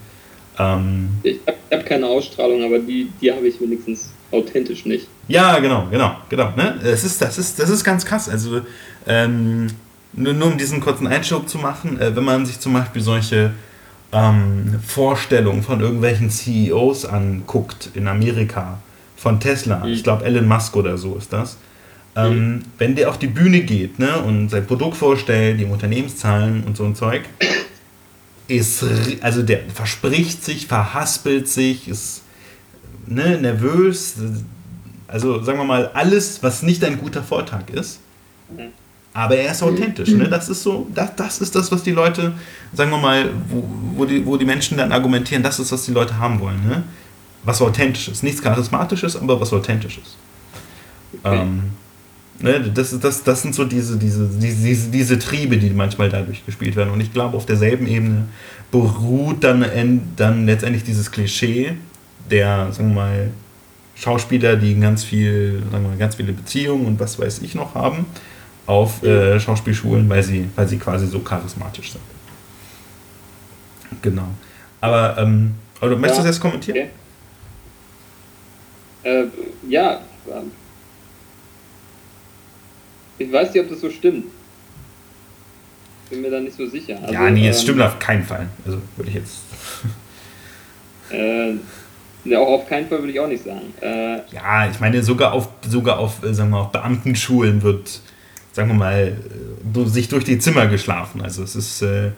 ähm, 0.58 1.08
Ich 1.22 1.40
habe 1.46 1.58
hab 1.70 1.86
keine 1.86 2.06
Ausstrahlung, 2.06 2.62
aber 2.62 2.78
die, 2.78 3.10
die 3.20 3.32
habe 3.32 3.46
ich 3.48 3.60
wenigstens 3.60 4.12
authentisch 4.30 4.84
nicht. 4.86 5.08
Ja, 5.28 5.58
genau, 5.58 5.86
genau, 5.90 6.16
genau. 6.28 6.52
Ne? 6.56 6.78
Das, 6.82 7.04
ist, 7.04 7.20
das, 7.20 7.38
ist, 7.38 7.58
das 7.58 7.70
ist 7.70 7.84
ganz 7.84 8.04
krass. 8.04 8.28
Also, 8.28 8.60
ähm, 9.06 9.68
nur, 10.12 10.34
nur 10.34 10.48
um 10.48 10.58
diesen 10.58 10.80
kurzen 10.80 11.06
Einschub 11.06 11.48
zu 11.48 11.58
machen, 11.58 12.00
äh, 12.00 12.14
wenn 12.14 12.24
man 12.24 12.46
sich 12.46 12.60
zum 12.60 12.74
Beispiel 12.74 13.02
solche 13.02 13.52
ähm, 14.12 14.78
Vorstellungen 14.86 15.62
von 15.62 15.80
irgendwelchen 15.80 16.30
CEOs 16.30 17.06
anguckt 17.06 17.90
in 17.94 18.06
Amerika, 18.08 18.78
von 19.22 19.38
Tesla, 19.40 19.78
Mhm. 19.84 19.92
ich 19.92 20.02
glaube 20.02 20.24
Elon 20.24 20.46
Musk 20.46 20.74
oder 20.76 20.98
so 20.98 21.14
ist 21.16 21.32
das, 21.32 21.56
ähm, 22.16 22.62
wenn 22.78 22.94
der 22.96 23.08
auf 23.08 23.18
die 23.18 23.28
Bühne 23.28 23.60
geht 23.62 23.98
ne, 23.98 24.18
und 24.18 24.50
sein 24.50 24.66
Produkt 24.66 24.96
vorstellt, 24.96 25.58
die 25.60 25.64
Unternehmenszahlen 25.64 26.64
und 26.64 26.76
so 26.76 26.84
ein 26.84 26.94
Zeug, 26.94 27.22
ist, 28.48 28.84
also 29.22 29.42
der 29.42 29.60
verspricht 29.72 30.44
sich, 30.44 30.66
verhaspelt 30.66 31.48
sich, 31.48 31.88
ist 31.88 32.22
ne, 33.06 33.38
nervös, 33.40 34.16
also 35.08 35.42
sagen 35.42 35.58
wir 35.58 35.64
mal, 35.64 35.90
alles, 35.94 36.42
was 36.42 36.62
nicht 36.62 36.84
ein 36.84 36.98
guter 36.98 37.22
Vortrag 37.22 37.70
ist, 37.70 38.00
Mhm. 38.54 38.68
Aber 39.14 39.36
er 39.36 39.52
ist 39.52 39.62
authentisch. 39.62 40.08
Ne? 40.10 40.26
Das 40.28 40.48
ist 40.48 40.62
so, 40.62 40.86
das, 40.94 41.14
das 41.16 41.40
ist 41.42 41.54
das, 41.54 41.70
was 41.70 41.82
die 41.82 41.90
Leute, 41.90 42.32
sagen 42.72 42.90
wir 42.90 42.96
mal, 42.98 43.30
wo, 43.50 43.62
wo, 43.96 44.04
die, 44.06 44.24
wo 44.24 44.36
die 44.38 44.46
Menschen 44.46 44.78
dann 44.78 44.90
argumentieren, 44.90 45.42
das 45.42 45.58
ist, 45.58 45.70
was 45.70 45.84
die 45.84 45.92
Leute 45.92 46.16
haben 46.18 46.40
wollen. 46.40 46.66
Ne? 46.66 46.82
Was 47.44 47.60
authentisch 47.60 48.08
ist. 48.08 48.22
Nichts 48.22 48.42
Charismatisches, 48.42 49.16
aber 49.16 49.40
was 49.40 49.52
authentisch 49.52 49.98
ist. 49.98 50.16
Okay. 51.22 51.40
Ähm, 51.42 51.62
ne? 52.38 52.60
das, 52.72 52.98
das, 52.98 53.22
das 53.24 53.42
sind 53.42 53.54
so 53.54 53.64
diese, 53.64 53.96
diese, 53.96 54.28
diese, 54.28 54.62
diese, 54.62 54.90
diese 54.90 55.18
Triebe, 55.18 55.56
die 55.58 55.70
manchmal 55.70 56.08
dadurch 56.08 56.44
gespielt 56.46 56.76
werden. 56.76 56.90
Und 56.90 57.00
ich 57.00 57.12
glaube, 57.12 57.36
auf 57.36 57.46
derselben 57.46 57.86
Ebene 57.86 58.28
beruht 58.70 59.44
dann, 59.44 59.64
dann 60.16 60.46
letztendlich 60.46 60.84
dieses 60.84 61.10
Klischee 61.10 61.76
der, 62.30 62.72
sagen 62.72 62.90
wir 62.90 62.94
mal, 62.94 63.30
Schauspieler, 63.94 64.56
die 64.56 64.78
ganz 64.78 65.04
viel, 65.04 65.62
sagen 65.70 65.84
wir 65.84 65.90
mal, 65.90 65.98
ganz 65.98 66.14
viele 66.14 66.32
Beziehungen 66.32 66.86
und 66.86 67.00
was 67.00 67.18
weiß 67.18 67.40
ich 67.42 67.54
noch 67.54 67.74
haben, 67.74 68.06
auf 68.66 69.02
äh, 69.02 69.38
Schauspielschulen, 69.38 70.08
weil 70.08 70.22
sie, 70.22 70.48
weil 70.56 70.66
sie 70.66 70.78
quasi 70.78 71.06
so 71.06 71.20
charismatisch 71.20 71.92
sind. 71.92 72.02
Genau. 74.00 74.28
Aber, 74.80 75.18
ähm, 75.18 75.54
oder 75.80 75.96
möchtest 75.96 76.20
du 76.20 76.24
das 76.24 76.36
jetzt 76.36 76.40
kommentieren? 76.40 76.78
Okay. 76.78 76.90
Äh, 79.04 79.24
ja, 79.68 80.00
ähm, 80.28 80.50
ich 83.18 83.32
weiß 83.32 83.52
nicht, 83.52 83.62
ob 83.62 83.70
das 83.70 83.80
so 83.80 83.90
stimmt. 83.90 84.26
Bin 86.10 86.22
mir 86.22 86.30
da 86.30 86.40
nicht 86.40 86.56
so 86.56 86.66
sicher. 86.66 86.98
Also, 87.00 87.14
ja, 87.14 87.30
nee, 87.30 87.48
es 87.48 87.58
ähm, 87.58 87.62
stimmt 87.62 87.82
auf 87.82 87.98
keinen 87.98 88.24
Fall. 88.24 88.48
Also 88.64 88.78
würde 88.96 89.10
ich 89.10 89.16
jetzt. 89.16 89.38
Äh, 91.10 91.56
ja, 92.24 92.38
auch 92.38 92.60
auf 92.60 92.68
keinen 92.68 92.88
Fall 92.88 93.00
würde 93.00 93.12
ich 93.12 93.20
auch 93.20 93.26
nicht 93.26 93.44
sagen. 93.44 93.74
Äh, 93.82 94.20
Ja, 94.32 94.70
ich 94.70 94.80
meine, 94.80 95.02
sogar 95.02 95.32
auf, 95.32 95.48
sogar 95.68 95.98
auf, 95.98 96.22
äh, 96.24 96.32
sagen 96.32 96.48
wir 96.48 96.56
mal, 96.56 96.62
auf 96.62 96.72
Beamtenschulen 96.72 97.62
wird, 97.62 98.00
sagen 98.52 98.68
wir 98.68 98.74
mal, 98.74 99.18
äh, 99.74 99.84
sich 99.88 100.08
durch 100.08 100.24
die 100.24 100.38
Zimmer 100.38 100.68
geschlafen. 100.68 101.20
Also 101.20 101.42
es 101.42 101.54
ist, 101.54 101.82
äh, 101.82 102.12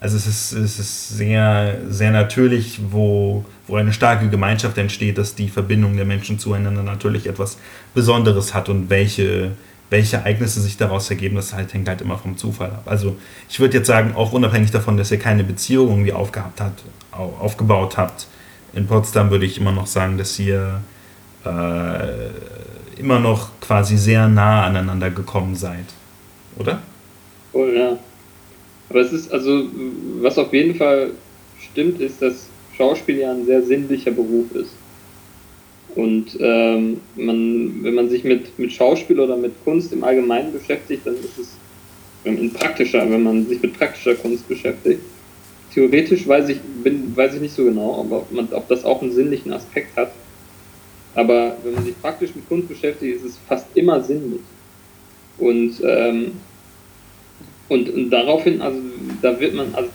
also 0.00 0.16
es 0.16 0.26
ist, 0.26 0.52
es 0.52 0.78
ist 0.78 1.08
sehr, 1.10 1.78
sehr 1.88 2.10
natürlich, 2.12 2.80
wo, 2.90 3.44
wo 3.66 3.76
eine 3.76 3.92
starke 3.92 4.28
Gemeinschaft 4.28 4.78
entsteht, 4.78 5.18
dass 5.18 5.34
die 5.34 5.48
Verbindung 5.48 5.96
der 5.96 6.04
Menschen 6.04 6.38
zueinander 6.38 6.82
natürlich 6.82 7.26
etwas 7.26 7.58
Besonderes 7.94 8.54
hat 8.54 8.68
und 8.68 8.90
welche, 8.90 9.52
welche 9.90 10.16
Ereignisse 10.18 10.60
sich 10.60 10.76
daraus 10.76 11.10
ergeben, 11.10 11.36
das 11.36 11.52
halt 11.52 11.74
hängt 11.74 11.88
halt 11.88 12.00
immer 12.00 12.18
vom 12.18 12.36
Zufall 12.36 12.70
ab. 12.70 12.82
Also 12.86 13.16
ich 13.48 13.58
würde 13.60 13.78
jetzt 13.78 13.86
sagen, 13.88 14.14
auch 14.14 14.32
unabhängig 14.32 14.70
davon, 14.70 14.96
dass 14.96 15.10
ihr 15.10 15.18
keine 15.18 15.44
Beziehung 15.44 15.88
irgendwie 15.90 16.12
aufgehabt 16.12 16.60
habt, 16.60 16.82
au- 17.12 17.36
aufgebaut 17.40 17.96
habt, 17.96 18.26
in 18.74 18.86
Potsdam 18.86 19.30
würde 19.30 19.46
ich 19.46 19.58
immer 19.58 19.72
noch 19.72 19.86
sagen, 19.86 20.18
dass 20.18 20.38
ihr 20.38 20.80
äh, 21.44 23.00
immer 23.00 23.18
noch 23.20 23.50
quasi 23.60 23.96
sehr 23.96 24.28
nah 24.28 24.64
aneinander 24.64 25.10
gekommen 25.10 25.56
seid. 25.56 25.84
Oder? 26.56 26.80
oh, 27.52 27.66
ja. 27.66 27.98
Aber 28.90 29.00
es 29.00 29.12
ist, 29.12 29.32
also, 29.32 29.64
was 30.20 30.38
auf 30.38 30.52
jeden 30.52 30.74
Fall 30.74 31.10
stimmt, 31.60 32.00
ist, 32.00 32.22
dass 32.22 32.48
Schauspiel 32.76 33.18
ja 33.18 33.32
ein 33.32 33.44
sehr 33.44 33.62
sinnlicher 33.62 34.10
Beruf 34.10 34.54
ist. 34.54 34.70
Und 35.94 36.36
ähm, 36.40 37.00
man, 37.16 37.82
wenn 37.82 37.94
man 37.94 38.08
sich 38.08 38.22
mit, 38.24 38.58
mit 38.58 38.72
Schauspiel 38.72 39.18
oder 39.18 39.36
mit 39.36 39.52
Kunst 39.64 39.92
im 39.92 40.04
Allgemeinen 40.04 40.52
beschäftigt, 40.52 41.04
dann 41.04 41.14
ist 41.14 41.38
es 41.38 41.56
ähm, 42.24 42.38
in 42.38 42.52
praktischer, 42.52 43.10
wenn 43.10 43.22
man 43.22 43.46
sich 43.46 43.60
mit 43.60 43.76
praktischer 43.76 44.14
Kunst 44.14 44.46
beschäftigt. 44.46 45.00
Theoretisch 45.74 46.26
weiß 46.26 46.50
ich, 46.50 46.60
bin, 46.84 47.16
weiß 47.16 47.34
ich 47.34 47.40
nicht 47.40 47.54
so 47.54 47.64
genau, 47.64 48.06
ob, 48.10 48.32
man, 48.32 48.48
ob 48.52 48.68
das 48.68 48.84
auch 48.84 49.02
einen 49.02 49.12
sinnlichen 49.12 49.52
Aspekt 49.52 49.96
hat. 49.96 50.12
Aber 51.14 51.56
wenn 51.64 51.74
man 51.74 51.84
sich 51.84 52.00
praktisch 52.00 52.34
mit 52.34 52.48
Kunst 52.48 52.68
beschäftigt, 52.68 53.16
ist 53.16 53.24
es 53.24 53.38
fast 53.48 53.66
immer 53.74 54.00
sinnlich. 54.00 54.40
Und, 55.38 55.80
ähm, 55.82 56.32
und, 57.68 57.88
und 57.90 58.10
daraufhin, 58.10 58.62
also 58.62 58.78
da 59.22 59.38
wird 59.38 59.54
man, 59.54 59.74
also 59.74 59.90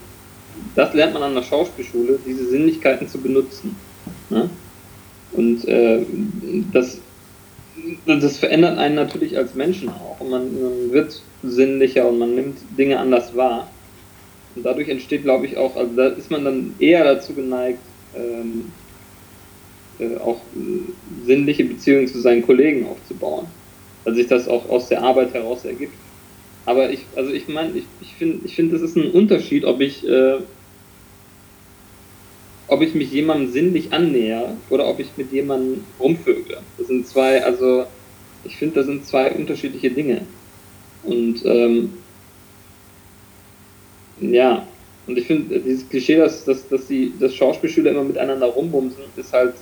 das 0.76 0.94
lernt 0.94 1.14
man 1.14 1.24
an 1.24 1.36
der 1.36 1.44
Schauspielschule, 1.44 2.20
diese 2.26 2.48
Sinnlichkeiten 2.48 3.08
zu 3.08 3.20
benutzen. 3.20 3.76
Ne? 4.30 4.50
Und 5.34 5.68
äh, 5.68 6.06
das, 6.72 7.00
das 8.06 8.38
verändert 8.38 8.78
einen 8.78 8.96
natürlich 8.96 9.38
als 9.38 9.56
Menschen 9.56 9.90
auch. 9.90 10.20
Und 10.20 10.30
man, 10.30 10.62
man 10.62 10.92
wird 10.92 11.22
sinnlicher 11.42 12.08
und 12.08 12.20
man 12.20 12.36
nimmt 12.36 12.58
Dinge 12.78 13.00
anders 13.00 13.36
wahr. 13.36 13.70
Und 14.56 14.64
dadurch 14.64 14.90
entsteht, 14.90 15.24
glaube 15.24 15.48
ich, 15.48 15.58
auch, 15.58 15.76
also 15.76 15.96
da 15.96 16.08
ist 16.10 16.30
man 16.30 16.46
dann 16.46 16.76
eher 16.80 17.04
dazu 17.04 17.34
geneigt, 17.34 17.80
ähm, 18.16 18.72
äh, 20.00 20.18
auch 20.18 20.42
äh, 20.56 21.26
sinnliche 21.26 21.64
Beziehungen 21.64 22.08
zu 22.08 22.20
seinen 22.22 22.46
Kollegen 22.46 22.86
aufzubauen. 22.86 23.48
Weil 24.04 24.16
sich 24.16 24.28
das 24.28 24.48
auch 24.48 24.70
aus 24.70 24.90
der 24.90 25.02
Arbeit 25.02 25.34
heraus 25.34 25.66
ergibt. 25.66 25.94
Aber 26.66 26.90
ich, 26.90 27.02
also 27.16 27.32
ich 27.32 27.48
meine, 27.48 27.78
ich, 27.78 27.84
ich 28.02 28.14
finde, 28.14 28.46
ich 28.46 28.56
finde, 28.56 28.76
es 28.76 28.82
ist 28.82 28.96
ein 28.96 29.12
Unterschied, 29.12 29.66
ob 29.66 29.82
ich, 29.82 30.08
äh, 30.08 30.38
ob 32.68 32.82
ich 32.82 32.94
mich 32.94 33.12
jemandem 33.12 33.52
sinnlich 33.52 33.92
annäher 33.92 34.56
oder 34.70 34.88
ob 34.88 35.00
ich 35.00 35.08
mit 35.18 35.32
jemandem 35.32 35.84
rumvögle. 36.00 36.60
Das 36.78 36.88
sind 36.88 37.08
zwei, 37.08 37.44
also 37.44 37.86
ich 38.46 38.56
finde, 38.56 38.76
das 38.76 38.86
sind 38.86 39.06
zwei 39.06 39.32
unterschiedliche 39.32 39.92
Dinge. 39.92 40.22
Und 41.04 41.46
ähm, 41.46 41.94
ja, 44.20 44.66
und 45.06 45.18
ich 45.18 45.28
finde, 45.28 45.60
dieses 45.60 45.88
Klischee, 45.90 46.16
dass, 46.16 46.46
dass, 46.46 46.68
dass 46.70 46.88
die 46.88 47.12
dass 47.20 47.36
Schauspielschüler 47.36 47.92
immer 47.92 48.04
miteinander 48.04 48.48
rumbumsen, 48.48 49.04
ist 49.18 49.34
halt, 49.34 49.56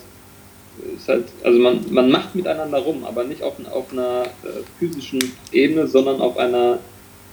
ist 0.96 1.08
halt, 1.08 1.26
also 1.44 1.58
man, 1.60 1.84
man 1.90 2.12
macht 2.12 2.36
miteinander 2.36 2.78
rum, 2.78 3.04
aber 3.04 3.24
nicht 3.24 3.42
auf, 3.42 3.54
auf 3.72 3.92
einer 3.92 4.24
äh, 4.44 4.62
physischen 4.78 5.20
Ebene, 5.52 5.88
sondern 5.88 6.22
auf 6.22 6.38
einer 6.38 6.80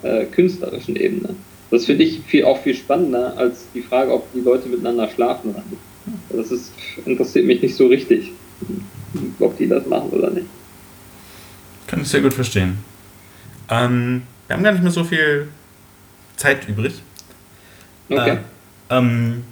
äh, 0.03 0.25
künstlerischen 0.27 0.97
Ebene. 0.97 1.35
Das 1.71 1.85
finde 1.85 2.05
ich 2.05 2.21
viel, 2.27 2.45
auch 2.45 2.63
viel 2.63 2.75
spannender 2.75 3.37
als 3.37 3.67
die 3.75 3.83
Frage, 3.83 4.13
ob 4.13 4.33
die 4.33 4.41
Leute 4.41 4.69
miteinander 4.69 5.09
schlafen 5.09 5.51
oder 5.51 5.63
nicht. 5.69 5.83
Das 6.31 6.51
ist, 6.51 6.73
interessiert 7.05 7.45
mich 7.45 7.61
nicht 7.61 7.77
so 7.77 7.87
richtig, 7.87 8.33
ob 9.39 9.57
die 9.59 9.69
das 9.69 9.87
machen 9.87 10.11
oder 10.11 10.31
nicht. 10.31 10.47
Kann 11.87 12.03
ich 12.03 12.09
sehr 12.09 12.23
gut 12.23 12.33
verstehen. 12.33 12.79
Ähm, 13.71 14.23
wir 14.47 14.57
haben 14.57 14.63
gar 14.63 14.73
nicht 14.73 14.83
mehr 14.83 14.93
so 14.93 15.05
viel 15.05 15.49
Zeit 16.37 16.67
übrig. 16.69 17.03
Okay. 18.09 18.39
Äh, 18.89 18.97
ähm, 18.97 19.45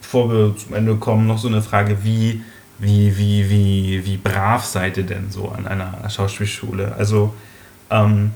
bevor 0.00 0.30
wir 0.30 0.56
zum 0.56 0.74
Ende 0.74 0.96
kommen, 0.96 1.26
noch 1.26 1.38
so 1.38 1.48
eine 1.48 1.60
Frage, 1.60 1.98
wie, 2.02 2.42
wie, 2.78 3.16
wie, 3.18 3.50
wie, 3.50 4.06
wie 4.06 4.16
brav 4.16 4.64
seid 4.64 4.96
ihr 4.96 5.04
denn 5.04 5.30
so 5.30 5.48
an 5.48 5.66
einer 5.66 6.08
Schauspielschule? 6.08 6.94
Also 6.96 7.34
ähm, 7.90 8.30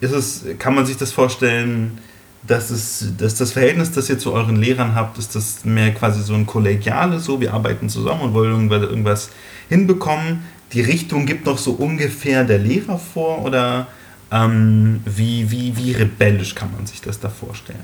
ist 0.00 0.12
es, 0.12 0.44
kann 0.58 0.74
man 0.74 0.86
sich 0.86 0.96
das 0.96 1.12
vorstellen, 1.12 1.98
dass, 2.46 2.70
es, 2.70 3.12
dass 3.18 3.34
das 3.34 3.52
Verhältnis, 3.52 3.92
das 3.92 4.08
ihr 4.08 4.18
zu 4.18 4.32
euren 4.32 4.56
Lehrern 4.56 4.94
habt, 4.94 5.18
ist 5.18 5.34
das 5.34 5.64
mehr 5.64 5.92
quasi 5.92 6.22
so 6.22 6.34
ein 6.34 6.46
kollegiales, 6.46 7.24
so 7.24 7.40
wir 7.40 7.52
arbeiten 7.52 7.88
zusammen 7.88 8.22
und 8.22 8.34
wollen 8.34 8.70
irgendwas, 8.70 9.30
hinbekommen? 9.68 10.42
Die 10.72 10.80
Richtung 10.80 11.26
gibt 11.26 11.46
noch 11.46 11.58
so 11.58 11.72
ungefähr 11.72 12.44
der 12.44 12.58
Lehrer 12.58 12.98
vor 12.98 13.44
oder 13.44 13.88
ähm, 14.32 15.00
wie, 15.04 15.50
wie, 15.50 15.76
wie 15.76 15.92
rebellisch 15.92 16.54
kann 16.54 16.72
man 16.72 16.86
sich 16.86 17.00
das 17.00 17.20
da 17.20 17.28
vorstellen? 17.28 17.78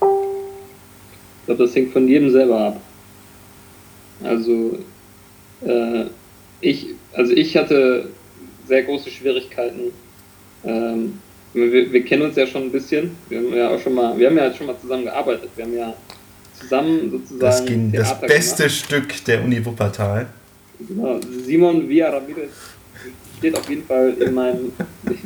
Ich 0.00 1.46
glaube, 1.46 1.64
das 1.64 1.74
hängt 1.74 1.92
von 1.92 2.08
jedem 2.08 2.30
selber 2.30 2.68
ab. 2.68 2.80
Also, 4.24 4.78
äh, 5.64 6.06
ich, 6.60 6.88
also 7.12 7.32
ich 7.32 7.56
hatte 7.56 8.08
sehr 8.66 8.82
große 8.82 9.10
Schwierigkeiten. 9.10 9.92
Ähm, 10.64 11.18
wir, 11.56 11.92
wir 11.92 12.04
kennen 12.04 12.22
uns 12.22 12.36
ja 12.36 12.46
schon 12.46 12.64
ein 12.64 12.72
bisschen. 12.72 13.10
Wir 13.28 13.38
haben 13.38 13.54
ja 13.54 13.70
auch 13.70 13.80
schon 13.80 13.94
mal, 13.94 14.16
wir 14.18 14.28
haben 14.28 14.36
ja 14.36 14.52
schon 14.52 14.66
mal 14.66 14.76
zusammen 14.80 15.04
gearbeitet. 15.04 15.50
Wir 15.56 15.64
haben 15.64 15.76
ja 15.76 15.94
zusammen 16.58 17.10
sozusagen 17.10 17.40
Das, 17.40 17.64
ging, 17.64 17.92
das 17.92 18.20
beste 18.20 18.62
gemacht. 18.64 18.76
Stück 18.76 19.24
der 19.24 19.42
Uni 19.42 19.64
Wuppertal. 19.64 20.26
Genau. 20.88 21.18
Simon 21.44 21.88
Villa 21.88 22.10
Ramirez 22.10 22.50
steht 23.38 23.56
auf 23.56 23.68
jeden 23.68 23.84
Fall 23.84 24.14
in 24.20 24.34
meinem, 24.34 24.72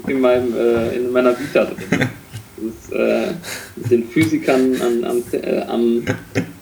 in 0.06 0.20
meinem, 0.20 0.54
äh, 0.56 0.96
in 0.96 1.12
meiner 1.12 1.38
Vita 1.38 1.64
drin. 1.64 2.08
Das 2.56 2.74
ist, 2.74 2.92
äh, 2.92 3.32
mit 3.76 3.90
den 3.90 4.04
Physikern 4.04 4.76
am, 4.80 5.04
am, 5.04 5.22
äh, 5.32 5.60
am 5.62 6.04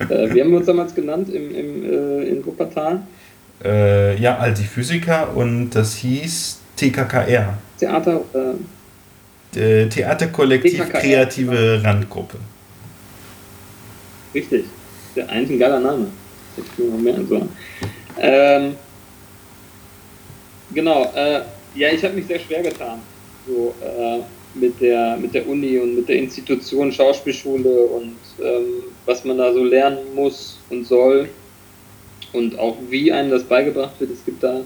äh, 0.09 0.35
wie 0.35 0.41
haben 0.41 0.51
wir 0.51 0.59
uns 0.59 0.67
damals 0.67 0.95
genannt 0.95 1.29
im, 1.29 1.55
im, 1.55 1.85
äh, 1.85 2.29
in 2.29 2.47
Wuppertal? 2.47 3.03
Äh, 3.65 4.21
ja, 4.21 4.39
all 4.39 4.55
die 4.55 4.65
Physiker 4.65 5.35
und 5.37 5.71
das 5.71 5.97
hieß 5.97 6.61
TKKR. 6.77 7.59
Theater, 7.79 8.21
äh, 8.33 8.55
äh, 9.57 9.87
Theaterkollektiv 9.89 10.79
TKKR, 10.79 11.01
Kreative 11.01 11.81
Randgruppe. 11.85 12.39
richtig. 14.35 14.65
Der 15.17 15.29
eigentlich 15.29 15.51
ein 15.53 15.59
geiler 15.59 15.81
Name. 15.81 16.09
Ähm, 18.19 18.75
genau, 20.75 21.11
äh, 21.15 21.41
ja, 21.75 21.89
ich 21.91 22.05
habe 22.05 22.15
mich 22.15 22.27
sehr 22.27 22.41
schwer 22.41 22.63
getan. 22.63 23.01
So, 23.47 23.75
äh, 23.81 24.21
mit 24.55 24.81
der, 24.81 25.17
mit 25.17 25.35
der 25.35 25.49
Uni 25.49 25.79
und 25.79 25.97
mit 25.97 26.09
der 26.09 26.17
Institution 26.17 26.93
Schauspielschule 26.93 27.69
und 27.69 28.17
ähm, 28.43 28.83
was 29.07 29.25
man 29.25 29.39
da 29.39 29.53
so 29.53 29.63
lernen 29.63 30.15
muss 30.15 30.59
und 30.71 30.87
soll 30.87 31.29
und 32.33 32.59
auch 32.59 32.77
wie 32.89 33.13
einem 33.13 33.31
das 33.31 33.45
beigebracht 33.45 33.99
wird. 33.99 34.11
Es 34.11 34.25
gibt 34.25 34.43
da 34.43 34.61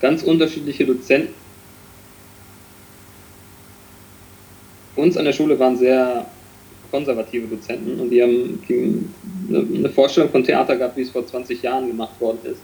ganz 0.00 0.22
unterschiedliche 0.22 0.84
Dozenten. 0.84 1.34
Uns 4.98 5.16
an 5.16 5.24
der 5.24 5.32
Schule 5.32 5.58
waren 5.58 5.76
sehr 5.76 6.26
konservative 6.90 7.46
Dozenten 7.46 8.00
und 8.00 8.10
die 8.10 8.22
haben 8.22 8.62
die, 8.68 9.04
eine, 9.54 9.88
Vorstellung 9.90 10.30
von 10.30 10.44
Theater 10.44 10.76
gehabt, 10.76 10.96
wie 10.96 11.02
es 11.02 11.10
vor 11.10 11.26
20 11.26 11.62
Jahren 11.62 11.86
gemacht 11.88 12.20
worden 12.20 12.38
ist. 12.44 12.60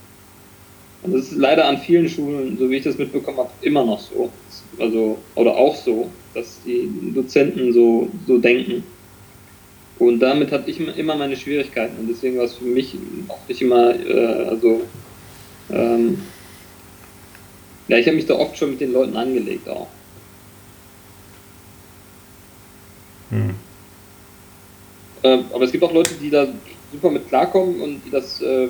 Und 1.02 1.14
das 1.14 1.30
ist 1.30 1.36
leider 1.36 1.66
an 1.66 1.78
vielen 1.78 2.08
Schulen, 2.08 2.56
so 2.58 2.70
wie 2.70 2.76
ich 2.76 2.84
das 2.84 2.96
mitbekommen 2.96 3.38
habe, 3.38 3.50
immer 3.60 3.84
noch 3.84 4.00
so. 4.00 4.30
Also, 4.78 5.18
oder 5.34 5.54
auch 5.54 5.76
so, 5.76 6.10
dass 6.32 6.60
die 6.64 6.88
Dozenten 7.14 7.72
so, 7.74 8.08
so 8.26 8.38
denken. 8.38 8.82
Und 9.98 10.20
damit 10.20 10.50
hatte 10.50 10.70
ich 10.70 10.80
immer 10.98 11.14
meine 11.14 11.36
Schwierigkeiten. 11.36 11.98
Und 12.00 12.08
deswegen 12.08 12.38
war 12.38 12.44
es 12.44 12.54
für 12.54 12.64
mich 12.64 12.96
auch 13.28 13.46
nicht 13.46 13.60
immer, 13.60 13.94
äh, 13.94 14.46
also, 14.48 14.80
ähm, 15.70 16.18
ja, 17.88 17.98
ich 17.98 18.06
habe 18.06 18.16
mich 18.16 18.26
da 18.26 18.34
oft 18.34 18.56
schon 18.56 18.70
mit 18.70 18.80
den 18.80 18.92
Leuten 18.92 19.16
angelegt 19.16 19.68
auch. 19.68 19.88
Hm. 23.34 23.54
Äh, 25.22 25.38
aber 25.52 25.64
es 25.64 25.72
gibt 25.72 25.82
auch 25.82 25.92
Leute, 25.92 26.14
die 26.14 26.30
da 26.30 26.46
super 26.92 27.10
mit 27.10 27.28
klarkommen 27.28 27.80
und 27.80 28.02
die 28.04 28.10
das 28.10 28.40
äh, 28.40 28.68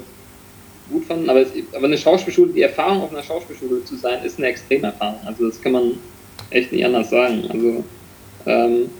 gut 0.90 1.04
fanden. 1.04 1.28
Aber, 1.28 1.40
es, 1.40 1.50
aber 1.74 1.86
eine 1.86 1.98
Schauspielschule, 1.98 2.52
die 2.52 2.62
Erfahrung 2.62 3.02
auf 3.02 3.12
einer 3.12 3.22
Schauspielschule 3.22 3.84
zu 3.84 3.96
sein, 3.96 4.24
ist 4.24 4.38
eine 4.38 4.48
Extremerfahrung. 4.48 5.20
Also 5.26 5.48
das 5.48 5.60
kann 5.60 5.72
man 5.72 5.92
echt 6.50 6.72
nicht 6.72 6.84
anders 6.84 7.10
sagen. 7.10 7.44
Also 7.50 7.84
ähm, 8.46 8.90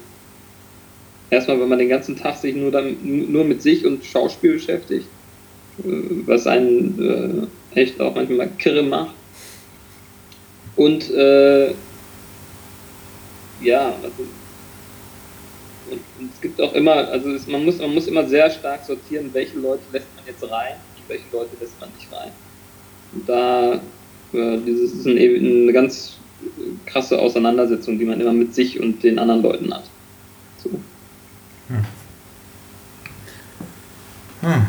erstmal, 1.31 1.61
wenn 1.61 1.68
man 1.68 1.79
den 1.79 1.88
ganzen 1.88 2.16
Tag 2.16 2.37
sich 2.37 2.55
nur, 2.55 2.70
dann, 2.70 2.96
nur 3.03 3.44
mit 3.44 3.62
sich 3.62 3.87
und 3.87 4.05
Schauspiel 4.05 4.55
beschäftigt, 4.55 5.07
äh, 5.79 5.90
was 6.27 6.46
einen 6.46 7.48
äh, 7.74 7.81
echt 7.81 8.00
auch 8.00 8.14
manchmal 8.14 8.48
kirre 8.59 8.83
macht. 8.83 9.14
Und 10.77 11.09
äh, 11.11 11.70
ja, 13.62 13.94
also 14.03 14.24
gibt 16.44 16.61
auch 16.61 16.74
immer, 16.74 17.09
also 17.09 17.30
es, 17.30 17.46
man, 17.46 17.64
muss, 17.64 17.78
man 17.78 17.94
muss 17.94 18.07
immer 18.07 18.26
sehr 18.26 18.50
stark 18.50 18.85
sortieren, 18.85 19.30
welche 19.33 19.59
Leute 19.59 19.83
lässt 19.92 20.07
man 20.14 20.26
jetzt 20.26 20.42
rein 20.42 20.74
und 20.96 21.09
welche 21.09 21.24
Leute 21.33 21.57
lässt 21.59 21.80
man 21.80 21.88
nicht 21.96 22.12
rein. 22.12 22.30
Und 23.14 23.26
da, 23.26 23.74
äh, 24.35 24.59
dieses 24.66 24.92
ist 24.92 25.07
ein, 25.07 25.16
eine 25.16 25.72
ganz 25.72 26.18
krasse 26.85 27.18
Auseinandersetzung, 27.18 27.98
die 27.98 28.04
man 28.04 28.20
immer 28.20 28.35
mit 28.35 28.54
sich 28.54 28.78
und 28.78 29.02
den 29.02 29.18
anderen 29.18 29.42
Leuten 29.42 29.72
hat. 29.72 29.85
So. 30.62 30.68
Hm. 31.68 31.85
Hm. 34.42 34.66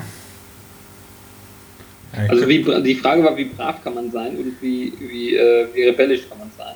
Also 2.30 2.48
wie, 2.48 2.64
die 2.84 2.96
Frage 2.96 3.22
war, 3.22 3.36
wie 3.36 3.44
brav 3.44 3.84
kann 3.84 3.96
man 3.96 4.10
sein 4.12 4.38
und 4.38 4.56
wie, 4.62 4.94
wie, 4.98 5.36
äh, 5.36 5.68
wie 5.74 5.84
rebellisch 5.84 6.30
kann 6.30 6.40
man 6.40 6.50
sein. 6.58 6.76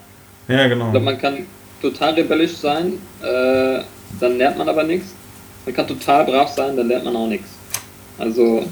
Ja, 0.49 0.67
genau. 0.67 0.87
Ich 0.87 0.91
glaube, 0.91 1.05
man 1.05 1.17
kann 1.17 1.45
total 1.81 2.15
rebellisch 2.15 2.57
sein, 2.57 2.95
äh, 3.23 3.79
dann 4.19 4.37
lernt 4.37 4.57
man 4.57 4.69
aber 4.69 4.83
nichts. 4.83 5.13
Man 5.65 5.75
kann 5.75 5.87
total 5.87 6.25
brav 6.25 6.49
sein, 6.49 6.75
dann 6.75 6.87
lernt 6.87 7.05
man 7.05 7.15
auch 7.15 7.27
nichts. 7.27 7.49
Also 8.17 8.65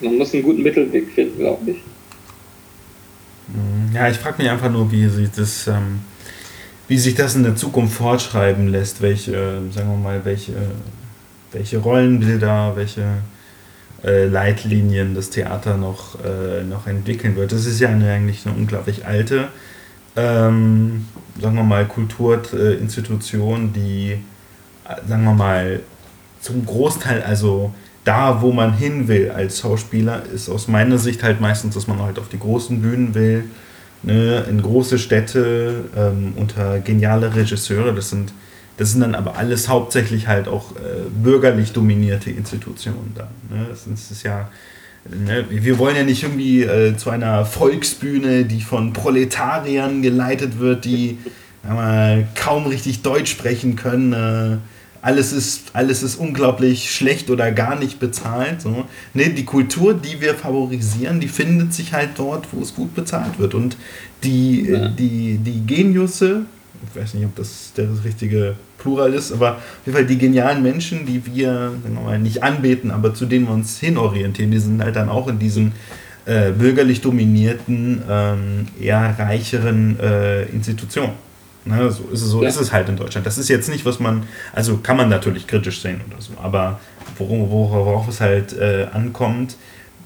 man 0.00 0.18
muss 0.18 0.32
einen 0.32 0.42
guten 0.42 0.62
Mittelweg 0.62 1.10
finden, 1.12 1.38
glaube 1.38 1.70
ich. 1.70 1.76
Ja, 3.94 4.08
ich 4.08 4.16
frage 4.16 4.42
mich 4.42 4.50
einfach 4.50 4.70
nur, 4.70 4.90
wie 4.90 5.06
sich 5.08 5.30
das, 5.30 5.68
ähm, 5.68 6.00
wie 6.88 6.98
sich 6.98 7.14
das 7.14 7.36
in 7.36 7.44
der 7.44 7.56
Zukunft 7.56 7.94
fortschreiben 7.94 8.68
lässt, 8.68 9.00
welche, 9.02 9.60
sagen 9.70 9.90
wir 9.90 9.96
mal, 9.96 10.24
welche, 10.24 10.54
welche 11.52 11.78
Rollenbilder, 11.78 12.72
welche 12.74 13.04
äh, 14.04 14.26
Leitlinien 14.26 15.14
das 15.14 15.30
Theater 15.30 15.76
noch, 15.76 16.18
äh, 16.24 16.64
noch 16.64 16.86
entwickeln 16.86 17.36
wird. 17.36 17.52
Das 17.52 17.66
ist 17.66 17.80
ja 17.80 17.88
eine, 17.88 18.10
eigentlich 18.12 18.44
eine 18.46 18.56
unglaublich 18.56 19.06
alte 19.06 19.48
ähm, 20.16 21.06
sagen 21.40 21.56
wir 21.56 21.64
mal, 21.64 21.86
Kulturinstitutionen, 21.86 23.72
die, 23.72 24.18
sagen 25.06 25.24
wir 25.24 25.34
mal, 25.34 25.80
zum 26.40 26.64
Großteil, 26.64 27.22
also 27.22 27.72
da, 28.04 28.42
wo 28.42 28.52
man 28.52 28.74
hin 28.74 29.08
will 29.08 29.30
als 29.30 29.60
Schauspieler, 29.60 30.22
ist 30.32 30.48
aus 30.48 30.68
meiner 30.68 30.98
Sicht 30.98 31.22
halt 31.22 31.40
meistens, 31.40 31.74
dass 31.74 31.86
man 31.86 32.00
halt 32.00 32.18
auf 32.18 32.28
die 32.28 32.38
großen 32.38 32.82
Bühnen 32.82 33.14
will, 33.14 33.44
ne, 34.02 34.44
in 34.48 34.60
große 34.60 34.98
Städte, 34.98 35.86
ähm, 35.96 36.34
unter 36.36 36.80
geniale 36.80 37.34
Regisseure. 37.34 37.94
Das 37.94 38.10
sind, 38.10 38.32
das 38.76 38.92
sind 38.92 39.00
dann 39.00 39.14
aber 39.14 39.36
alles 39.36 39.68
hauptsächlich 39.68 40.28
halt 40.28 40.48
auch 40.48 40.72
äh, 40.72 41.08
bürgerlich 41.22 41.72
dominierte 41.72 42.30
Institutionen 42.30 43.12
da. 43.14 43.28
Ne? 43.48 43.66
Das 43.70 43.86
ist 43.86 44.22
ja 44.22 44.50
Ne, 45.08 45.44
wir 45.50 45.78
wollen 45.78 45.96
ja 45.96 46.02
nicht 46.02 46.22
irgendwie 46.22 46.62
äh, 46.62 46.96
zu 46.96 47.10
einer 47.10 47.44
Volksbühne, 47.44 48.44
die 48.44 48.62
von 48.62 48.94
Proletariern 48.94 50.00
geleitet 50.00 50.58
wird, 50.58 50.86
die 50.86 51.18
mal, 51.62 52.26
kaum 52.34 52.66
richtig 52.66 53.02
Deutsch 53.02 53.30
sprechen 53.30 53.76
können. 53.76 54.12
Äh, 54.12 54.56
alles, 55.02 55.34
ist, 55.34 55.72
alles 55.74 56.02
ist 56.02 56.16
unglaublich 56.16 56.90
schlecht 56.90 57.28
oder 57.28 57.52
gar 57.52 57.78
nicht 57.78 58.00
bezahlt. 58.00 58.62
So. 58.62 58.86
Ne, 59.12 59.28
die 59.30 59.44
Kultur, 59.44 59.92
die 59.92 60.22
wir 60.22 60.34
favorisieren, 60.34 61.20
die 61.20 61.28
findet 61.28 61.74
sich 61.74 61.92
halt 61.92 62.10
dort, 62.16 62.46
wo 62.52 62.62
es 62.62 62.74
gut 62.74 62.94
bezahlt 62.94 63.38
wird. 63.38 63.52
Und 63.52 63.76
die, 64.22 64.70
ja. 64.70 64.88
die, 64.88 65.36
die 65.36 65.66
Geniusse, 65.66 66.46
ich 66.88 67.00
weiß 67.00 67.14
nicht, 67.14 67.24
ob 67.24 67.36
das 67.36 67.72
der 67.76 67.88
richtige 68.04 68.56
Plural 68.78 69.14
ist, 69.14 69.32
aber 69.32 69.52
auf 69.52 69.62
jeden 69.86 69.96
Fall 69.96 70.06
die 70.06 70.18
genialen 70.18 70.62
Menschen, 70.62 71.06
die 71.06 71.24
wir 71.24 71.72
mal, 72.02 72.18
nicht 72.18 72.42
anbeten, 72.42 72.90
aber 72.90 73.14
zu 73.14 73.26
denen 73.26 73.46
wir 73.46 73.54
uns 73.54 73.78
hinorientieren, 73.78 74.50
die 74.50 74.58
sind 74.58 74.82
halt 74.82 74.96
dann 74.96 75.08
auch 75.08 75.28
in 75.28 75.38
diesen 75.38 75.72
äh, 76.26 76.52
bürgerlich 76.52 77.00
dominierten, 77.00 78.02
ähm, 78.08 78.66
eher 78.80 79.14
reicheren 79.18 79.98
äh, 80.00 80.44
Institutionen. 80.44 81.12
Ne, 81.66 81.90
so 81.90 82.04
ist, 82.12 82.20
es, 82.20 82.28
so 82.28 82.42
ja. 82.42 82.48
ist 82.48 82.60
es 82.60 82.72
halt 82.72 82.90
in 82.90 82.96
Deutschland. 82.96 83.26
Das 83.26 83.38
ist 83.38 83.48
jetzt 83.48 83.70
nicht, 83.70 83.86
was 83.86 83.98
man, 83.98 84.24
also 84.52 84.76
kann 84.78 84.98
man 84.98 85.08
natürlich 85.08 85.46
kritisch 85.46 85.80
sehen 85.80 86.02
oder 86.10 86.20
so, 86.20 86.32
aber 86.42 86.78
worauf, 87.16 87.70
worauf 87.70 88.08
es 88.08 88.20
halt 88.20 88.52
äh, 88.52 88.86
ankommt, 88.92 89.56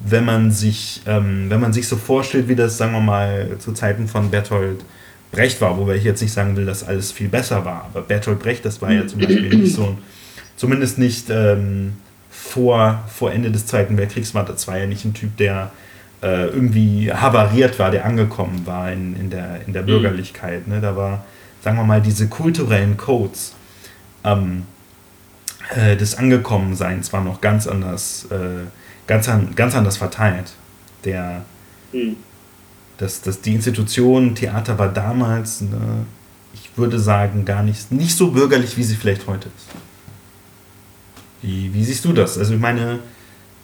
wenn 0.00 0.24
man 0.24 0.52
sich, 0.52 1.02
ähm, 1.06 1.46
wenn 1.48 1.60
man 1.60 1.72
sich 1.72 1.88
so 1.88 1.96
vorstellt, 1.96 2.48
wie 2.48 2.54
das, 2.54 2.78
sagen 2.78 2.92
wir 2.92 3.00
mal, 3.00 3.56
zu 3.58 3.72
Zeiten 3.72 4.06
von 4.06 4.30
Bertolt 4.30 4.84
Brecht 5.30 5.60
war, 5.60 5.76
wobei 5.76 5.96
ich 5.96 6.04
jetzt 6.04 6.22
nicht 6.22 6.32
sagen 6.32 6.56
will, 6.56 6.64
dass 6.64 6.84
alles 6.84 7.12
viel 7.12 7.28
besser 7.28 7.64
war. 7.64 7.84
Aber 7.84 8.02
Bertolt 8.02 8.38
Brecht, 8.38 8.64
das 8.64 8.80
war 8.80 8.90
ja 8.90 9.06
zum 9.06 9.20
Beispiel 9.20 9.54
nicht 9.54 9.74
so, 9.74 9.96
zumindest 10.56 10.98
nicht 10.98 11.28
ähm, 11.28 11.94
vor, 12.30 13.04
vor 13.08 13.32
Ende 13.32 13.50
des 13.50 13.66
Zweiten 13.66 13.96
Weltkriegs 13.98 14.34
war. 14.34 14.44
Das 14.44 14.66
war 14.66 14.78
ja 14.78 14.86
nicht 14.86 15.04
ein 15.04 15.12
Typ, 15.12 15.36
der 15.36 15.70
äh, 16.22 16.46
irgendwie 16.46 17.12
havariert 17.12 17.78
war, 17.78 17.90
der 17.90 18.06
angekommen 18.06 18.66
war 18.66 18.90
in, 18.90 19.16
in, 19.16 19.30
der, 19.30 19.60
in 19.66 19.74
der 19.74 19.82
mhm. 19.82 19.86
Bürgerlichkeit. 19.86 20.66
Ne? 20.66 20.80
Da 20.80 20.96
war, 20.96 21.24
sagen 21.62 21.76
wir 21.76 21.84
mal, 21.84 22.00
diese 22.00 22.28
kulturellen 22.28 22.96
Codes 22.96 23.54
ähm, 24.24 24.64
äh, 25.76 25.96
des 25.96 26.16
Angekommenseins 26.16 27.12
waren 27.12 27.24
noch 27.24 27.42
ganz 27.42 27.66
anders, 27.66 28.26
äh, 28.30 28.66
ganz, 29.06 29.28
an, 29.28 29.50
ganz 29.54 29.74
anders 29.74 29.98
verteilt. 29.98 30.52
Der, 31.04 31.42
mhm 31.92 32.16
dass, 32.98 33.22
dass 33.22 33.40
die 33.40 33.54
Institution 33.54 34.34
Theater 34.34 34.78
war 34.78 34.88
damals, 34.92 35.62
ne, 35.62 36.04
ich 36.52 36.70
würde 36.76 36.98
sagen, 36.98 37.44
gar 37.44 37.62
nicht, 37.62 37.90
nicht 37.92 38.16
so 38.16 38.30
bürgerlich, 38.30 38.76
wie 38.76 38.82
sie 38.82 38.96
vielleicht 38.96 39.26
heute 39.26 39.48
ist. 39.56 39.68
Wie, 41.40 41.72
wie 41.72 41.84
siehst 41.84 42.04
du 42.04 42.12
das? 42.12 42.36
Also 42.36 42.54
ich 42.54 42.60
meine, 42.60 42.98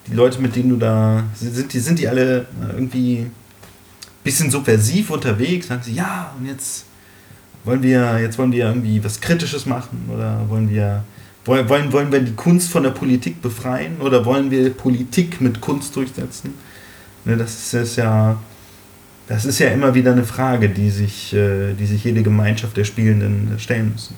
die 0.07 0.15
Leute, 0.15 0.41
mit 0.41 0.55
denen 0.55 0.71
du 0.71 0.77
da, 0.77 1.25
sind 1.35 1.73
die, 1.73 1.81
sind 1.81 1.99
die 1.99 2.09
alle 2.09 2.47
irgendwie 2.73 3.19
ein 3.19 3.33
bisschen 4.23 4.51
subversiv 4.51 5.11
unterwegs? 5.11 5.67
Sagen 5.67 5.83
sie, 5.83 5.95
ja, 5.95 6.33
und 6.39 6.47
jetzt 6.47 6.85
wollen 7.65 7.83
wir, 7.83 8.21
jetzt 8.21 8.39
wollen 8.39 8.53
wir 8.53 8.67
irgendwie 8.67 9.03
was 9.03 9.21
Kritisches 9.21 9.67
machen 9.67 10.09
oder 10.13 10.49
wollen 10.49 10.71
wir, 10.71 11.03
wollen, 11.45 11.93
wollen 11.93 12.13
wir 12.13 12.21
die 12.21 12.35
Kunst 12.35 12.71
von 12.71 12.85
der 12.85 12.91
Politik 12.91 13.43
befreien 13.43 14.01
oder 14.01 14.25
wollen 14.25 14.51
wir 14.53 14.71
Politik 14.73 15.41
mit 15.41 15.61
Kunst 15.61 15.97
durchsetzen? 15.97 16.55
Ne, 17.25 17.37
das 17.37 17.75
ist 17.75 17.97
ja 17.97 18.37
das 19.27 19.45
ist 19.45 19.59
ja 19.59 19.69
immer 19.69 19.95
wieder 19.95 20.13
eine 20.13 20.25
Frage, 20.25 20.69
die 20.69 20.91
sich, 20.91 21.33
äh, 21.33 21.73
die 21.75 21.87
sich 21.87 22.05
jede 22.05 22.23
Gemeinschaft 22.23 22.77
der 22.77 22.85
Spielenden 22.85 23.59
stellen 23.59 23.93
müssen. 23.93 24.17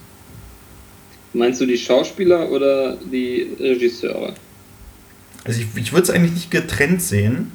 Meinst 1.33 1.61
du 1.61 1.67
die 1.67 1.79
Schauspieler 1.79 2.51
oder 2.51 2.97
die 2.97 3.49
Regisseure? 3.61 4.35
Also 5.45 5.61
ich, 5.61 5.67
ich 5.77 5.93
würde 5.93 6.05
es 6.05 6.11
eigentlich 6.11 6.33
nicht 6.33 6.51
getrennt 6.51 7.03
sehen, 7.03 7.53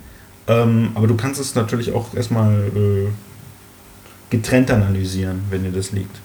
ähm, 0.48 0.92
aber 0.94 1.08
du 1.08 1.18
kannst 1.18 1.42
es 1.42 1.56
natürlich 1.56 1.92
auch 1.92 2.14
erstmal 2.16 2.72
äh, 2.76 3.10
getrennt 4.30 4.72
analysieren, 4.72 5.42
wenn 5.50 5.64
dir 5.64 5.72
das 5.72 5.92
liegt. 5.92 6.22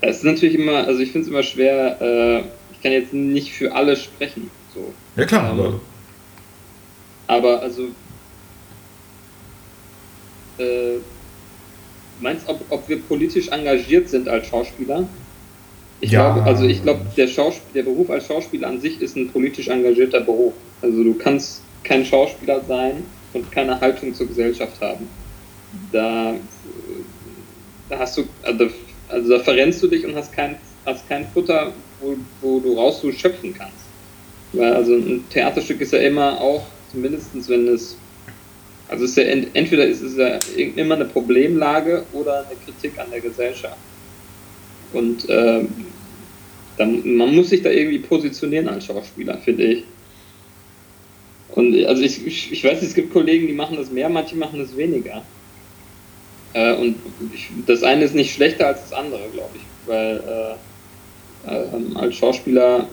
Es 0.00 0.18
ist 0.18 0.24
natürlich 0.24 0.56
immer, 0.56 0.86
also 0.86 1.00
ich 1.00 1.12
finde 1.12 1.26
es 1.26 1.28
immer 1.28 1.42
schwer, 1.42 2.00
äh, 2.00 2.38
ich 2.72 2.82
kann 2.82 2.92
jetzt 2.92 3.12
nicht 3.12 3.52
für 3.52 3.74
alle 3.74 3.96
sprechen. 3.96 4.50
So. 4.74 4.92
Ja 5.16 5.24
klar, 5.24 5.52
ähm, 5.52 5.60
aber. 5.60 5.80
Aber 7.28 7.60
also 7.62 7.88
äh, 10.58 10.98
meinst 12.20 12.48
ob, 12.48 12.60
ob 12.70 12.88
wir 12.88 13.00
politisch 13.00 13.48
engagiert 13.48 14.08
sind 14.08 14.28
als 14.28 14.46
Schauspieler? 14.46 15.08
Ich 16.00 16.10
ja. 16.10 16.32
glaube, 16.32 16.46
also 16.46 16.64
ich 16.64 16.82
glaube, 16.82 17.00
der, 17.16 17.28
der 17.74 17.82
Beruf 17.82 18.10
als 18.10 18.26
Schauspieler 18.26 18.68
an 18.68 18.80
sich 18.80 19.00
ist 19.00 19.16
ein 19.16 19.30
politisch 19.30 19.68
engagierter 19.68 20.20
Beruf. 20.20 20.52
Also 20.82 21.02
du 21.02 21.14
kannst 21.14 21.62
kein 21.84 22.04
Schauspieler 22.04 22.62
sein 22.66 23.04
und 23.32 23.50
keine 23.50 23.80
Haltung 23.80 24.14
zur 24.14 24.26
Gesellschaft 24.26 24.80
haben. 24.80 25.08
Da, 25.92 26.34
da 27.88 27.98
hast 27.98 28.18
du, 28.18 28.24
also, 28.42 28.68
also 29.08 29.30
da 29.30 29.38
verrennst 29.42 29.82
du 29.82 29.88
dich 29.88 30.04
und 30.04 30.14
hast 30.14 30.32
kein, 30.32 30.56
hast 30.84 31.08
kein 31.08 31.26
Futter, 31.28 31.72
wo, 32.00 32.16
wo 32.40 32.60
du 32.60 32.74
raus 32.74 33.00
so 33.00 33.10
schöpfen 33.12 33.54
kannst. 33.54 33.74
Weil 34.52 34.74
also 34.74 34.94
ein 34.94 35.24
Theaterstück 35.30 35.80
ist 35.80 35.92
ja 35.92 36.00
immer 36.00 36.40
auch, 36.40 36.62
zumindest 36.90 37.48
wenn 37.48 37.68
es, 37.68 37.96
also 38.88 39.04
ist 39.04 39.16
ja 39.16 39.24
ent, 39.24 39.48
entweder 39.54 39.86
ist 39.86 40.02
es 40.02 40.16
ja 40.16 40.38
immer 40.76 40.94
eine 40.94 41.06
Problemlage 41.06 42.04
oder 42.12 42.46
eine 42.46 42.56
Kritik 42.64 42.98
an 42.98 43.10
der 43.10 43.20
Gesellschaft. 43.20 43.76
Und 44.92 45.26
ähm, 45.28 45.68
dann, 46.76 47.16
man 47.16 47.34
muss 47.34 47.50
sich 47.50 47.62
da 47.62 47.70
irgendwie 47.70 47.98
positionieren 47.98 48.68
als 48.68 48.86
Schauspieler, 48.86 49.38
finde 49.38 49.64
ich. 49.64 49.84
Und 51.50 51.84
also 51.86 52.02
ich, 52.02 52.24
ich, 52.26 52.52
ich 52.52 52.64
weiß, 52.64 52.82
es 52.82 52.94
gibt 52.94 53.12
Kollegen, 53.12 53.46
die 53.46 53.52
machen 53.52 53.76
das 53.76 53.90
mehr, 53.90 54.08
manche 54.08 54.36
machen 54.36 54.58
das 54.58 54.76
weniger. 54.76 55.22
Äh, 56.52 56.74
und 56.74 56.96
ich, 57.34 57.48
das 57.66 57.82
eine 57.82 58.04
ist 58.04 58.14
nicht 58.14 58.34
schlechter 58.34 58.68
als 58.68 58.82
das 58.82 58.92
andere, 58.92 59.22
glaube 59.32 59.56
ich. 59.56 59.62
Weil 59.86 60.56
äh, 61.46 61.50
äh, 61.50 61.96
als 61.96 62.14
Schauspieler 62.16 62.86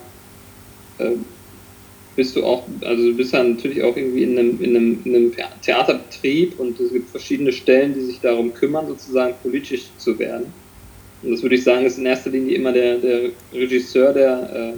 äh, 0.97 1.11
bist 2.15 2.35
du 2.35 2.43
auch, 2.43 2.63
also 2.81 3.03
du 3.03 3.15
bist 3.15 3.33
ja 3.33 3.43
natürlich 3.43 3.83
auch 3.83 3.95
irgendwie 3.95 4.23
in 4.23 4.37
einem, 4.37 4.61
in, 4.61 4.75
einem, 4.75 4.99
in 5.03 5.15
einem 5.15 5.33
Theaterbetrieb 5.61 6.59
und 6.59 6.79
es 6.79 6.91
gibt 6.91 7.09
verschiedene 7.09 7.51
Stellen, 7.51 7.93
die 7.93 8.01
sich 8.01 8.19
darum 8.19 8.53
kümmern, 8.53 8.87
sozusagen 8.87 9.33
politisch 9.41 9.85
zu 9.97 10.17
werden. 10.19 10.53
Und 11.23 11.31
das 11.31 11.41
würde 11.41 11.55
ich 11.55 11.63
sagen, 11.63 11.85
ist 11.85 11.97
in 11.97 12.05
erster 12.05 12.29
Linie 12.29 12.55
immer 12.55 12.71
der, 12.71 12.97
der 12.97 13.29
Regisseur, 13.53 14.13
der, 14.13 14.73
äh, 14.73 14.77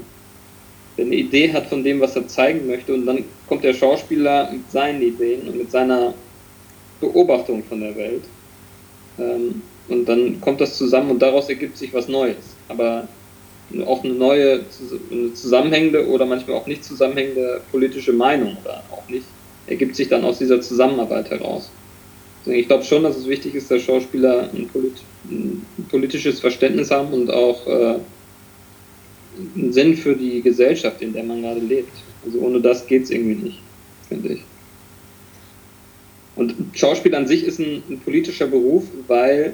der 0.98 1.06
eine 1.06 1.15
Idee 1.15 1.52
hat 1.52 1.67
von 1.67 1.84
dem, 1.84 2.00
was 2.00 2.15
er 2.15 2.28
zeigen 2.28 2.67
möchte. 2.67 2.93
Und 2.93 3.06
dann 3.06 3.26
kommt 3.48 3.63
der 3.63 3.74
Schauspieler 3.74 4.52
mit 4.52 4.71
seinen 4.71 5.02
Ideen 5.02 5.48
und 5.48 5.58
mit 5.58 5.71
seiner 5.71 6.13
Beobachtung 7.02 7.63
von 7.63 7.82
der 7.82 7.95
Welt. 7.95 8.24
Ähm, 9.17 9.62
und 9.88 10.06
dann 10.08 10.39
kommt 10.39 10.62
das 10.62 10.78
zusammen 10.78 11.12
und 11.12 11.21
daraus 11.21 11.50
ergibt 11.50 11.78
sich 11.78 11.93
was 11.93 12.08
Neues. 12.08 12.56
Aber 12.67 13.08
auch 13.86 14.04
eine 14.04 14.13
neue, 14.13 14.62
eine 15.12 15.34
zusammenhängende 15.34 16.08
oder 16.08 16.25
manchmal 16.25 16.58
auch 16.58 16.67
nicht 16.67 16.84
zusammenhängende 16.84 17.62
politische 17.71 18.13
Meinung 18.13 18.58
oder 18.63 18.84
auch 18.91 19.08
nicht, 19.10 19.25
ergibt 19.67 19.95
sich 19.95 20.08
dann 20.08 20.23
aus 20.23 20.38
dieser 20.38 20.62
Zusammenarbeit 20.62 21.30
heraus. 21.30 21.71
Ich 22.45 22.67
glaube 22.67 22.84
schon, 22.84 23.04
dass 23.04 23.17
es 23.17 23.28
wichtig 23.28 23.56
ist, 23.56 23.71
dass 23.71 23.82
Schauspieler 23.82 24.49
ein, 24.54 24.67
polit 24.67 24.93
ein 25.30 25.65
politisches 25.89 26.39
Verständnis 26.39 26.91
haben 26.91 27.12
und 27.12 27.32
auch 27.32 27.65
äh, 27.65 27.95
einen 29.56 29.73
Sinn 29.73 29.97
für 29.97 30.15
die 30.15 30.41
Gesellschaft, 30.41 31.01
in 31.01 31.13
der 31.13 31.23
man 31.23 31.41
gerade 31.41 31.60
lebt. 31.60 31.91
Also 32.23 32.39
ohne 32.39 32.62
das 32.62 32.86
geht 32.86 33.04
es 33.04 33.10
irgendwie 33.10 33.45
nicht, 33.45 33.60
finde 34.08 34.34
ich. 34.34 34.41
Und 36.36 36.54
Schauspiel 36.73 37.15
an 37.15 37.28
sich 37.28 37.43
ist 37.45 37.60
ein, 37.60 37.82
ein 37.89 37.99
politischer 37.99 38.47
Beruf, 38.47 38.84
weil 39.08 39.54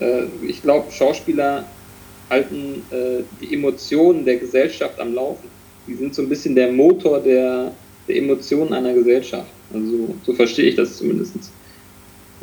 äh, 0.00 0.24
ich 0.46 0.62
glaube, 0.62 0.90
Schauspieler 0.92 1.66
halten 2.30 2.82
äh, 2.90 3.22
die 3.40 3.54
Emotionen 3.54 4.24
der 4.24 4.36
Gesellschaft 4.36 4.98
am 5.00 5.14
Laufen. 5.14 5.48
Die 5.86 5.94
sind 5.94 6.14
so 6.14 6.22
ein 6.22 6.28
bisschen 6.28 6.54
der 6.54 6.70
Motor 6.70 7.20
der, 7.20 7.72
der 8.06 8.16
Emotionen 8.16 8.72
einer 8.72 8.92
Gesellschaft. 8.92 9.50
Also 9.72 10.14
so 10.24 10.32
verstehe 10.34 10.70
ich 10.70 10.76
das 10.76 10.96
zumindest. 10.96 11.34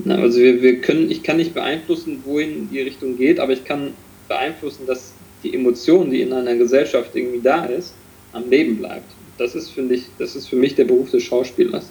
Na, 0.04 0.16
also 0.18 0.40
wir, 0.40 0.62
wir 0.62 0.82
können, 0.82 1.10
ich 1.10 1.24
kann 1.24 1.38
nicht 1.38 1.54
beeinflussen, 1.54 2.22
wohin 2.26 2.70
die 2.70 2.82
Richtung 2.82 3.18
geht, 3.18 3.40
aber 3.40 3.54
ich 3.54 3.64
kann 3.64 3.94
beeinflussen, 4.28 4.86
dass 4.86 5.14
die 5.44 5.54
Emotion, 5.54 6.10
die 6.10 6.22
in 6.22 6.34
einer 6.34 6.56
Gesellschaft 6.56 7.16
irgendwie 7.16 7.42
da 7.42 7.66
ist, 7.66 7.94
am 8.34 8.50
Leben 8.50 8.78
bleibt. 8.78 9.10
Das 9.38 9.56
ist, 9.56 9.70
finde 9.70 9.96
ich, 9.96 10.06
das 10.18 10.36
ist 10.36 10.48
für 10.48 10.56
mich 10.56 10.76
der 10.76 10.86
Beruf 10.86 11.12
des 11.12 11.24
Schauspielers. 11.24 11.90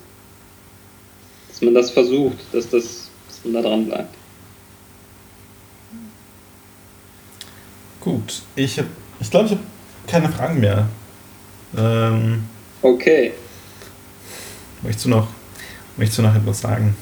Dass 1.49 1.63
man 1.63 1.75
das 1.75 1.91
versucht, 1.91 2.39
dass, 2.53 2.69
das, 2.69 3.11
dass 3.29 3.45
man 3.45 3.55
da 3.55 3.63
dran 3.63 3.87
bleibt. 3.87 4.15
Gut, 8.25 8.43
ich 8.57 8.79
habe, 8.79 8.89
ich 9.21 9.31
glaube, 9.31 9.45
ich 9.47 9.53
habe 9.53 9.61
keine 10.07 10.31
Fragen 10.31 10.61
mehr. 10.61 10.89
Ähm, 11.77 12.45
okay. 12.81 13.33
Möchtest 14.83 15.05
du 15.05 15.11
noch, 15.11 15.29
möchtest 15.99 16.21
du 16.21 16.23
noch 16.23 16.35
etwas 16.35 16.63
sagen? 16.63 16.97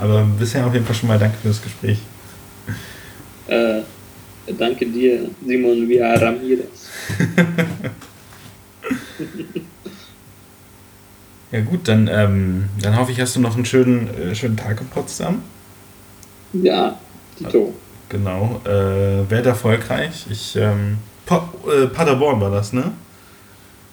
Aber 0.00 0.24
bisher 0.24 0.66
auf 0.66 0.72
jeden 0.72 0.86
Fall 0.86 0.94
schon 0.94 1.10
mal 1.10 1.18
danke 1.18 1.36
für 1.36 1.48
das 1.48 1.60
Gespräch. 1.60 1.98
Äh, 3.48 3.82
danke 4.56 4.86
dir, 4.86 5.28
Simon 5.44 5.86
Via 5.86 6.14
Ramirez. 6.14 6.88
ja 11.52 11.60
gut, 11.60 11.86
dann, 11.86 12.08
ähm, 12.08 12.70
dann 12.80 12.96
hoffe 12.96 13.12
ich, 13.12 13.20
hast 13.20 13.36
du 13.36 13.40
noch 13.40 13.56
einen 13.56 13.66
schönen, 13.66 14.08
äh, 14.14 14.34
schönen 14.34 14.56
Tag 14.56 14.80
in 14.80 14.86
Potsdam. 14.86 15.42
Ja, 16.54 16.98
Tito. 17.36 17.74
Genau, 18.12 18.60
äh, 18.66 19.30
werd 19.30 19.46
erfolgreich. 19.46 20.26
Ich, 20.30 20.54
ähm, 20.54 20.98
pa 21.24 21.48
äh, 21.66 21.86
Paderborn 21.86 22.42
war 22.42 22.50
das, 22.50 22.74
ne? 22.74 22.92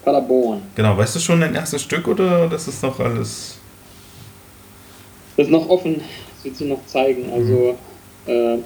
Paderborn. 0.03 0.61
Genau, 0.75 0.97
weißt 0.97 1.15
du 1.15 1.19
schon 1.19 1.39
dein 1.39 1.55
erstes 1.55 1.83
Stück 1.83 2.05
oder 2.05 2.49
das 2.49 2.67
ist 2.67 2.83
noch 2.83 2.99
alles? 2.99 3.59
Das 5.37 5.45
ist 5.45 5.51
noch 5.51 5.69
offen, 5.69 6.01
das 6.35 6.43
wird 6.43 6.57
sie 6.57 6.65
noch 6.65 6.85
zeigen. 6.85 7.31
Also, 7.31 7.77
mhm. 8.27 8.31
äh, 8.31 8.57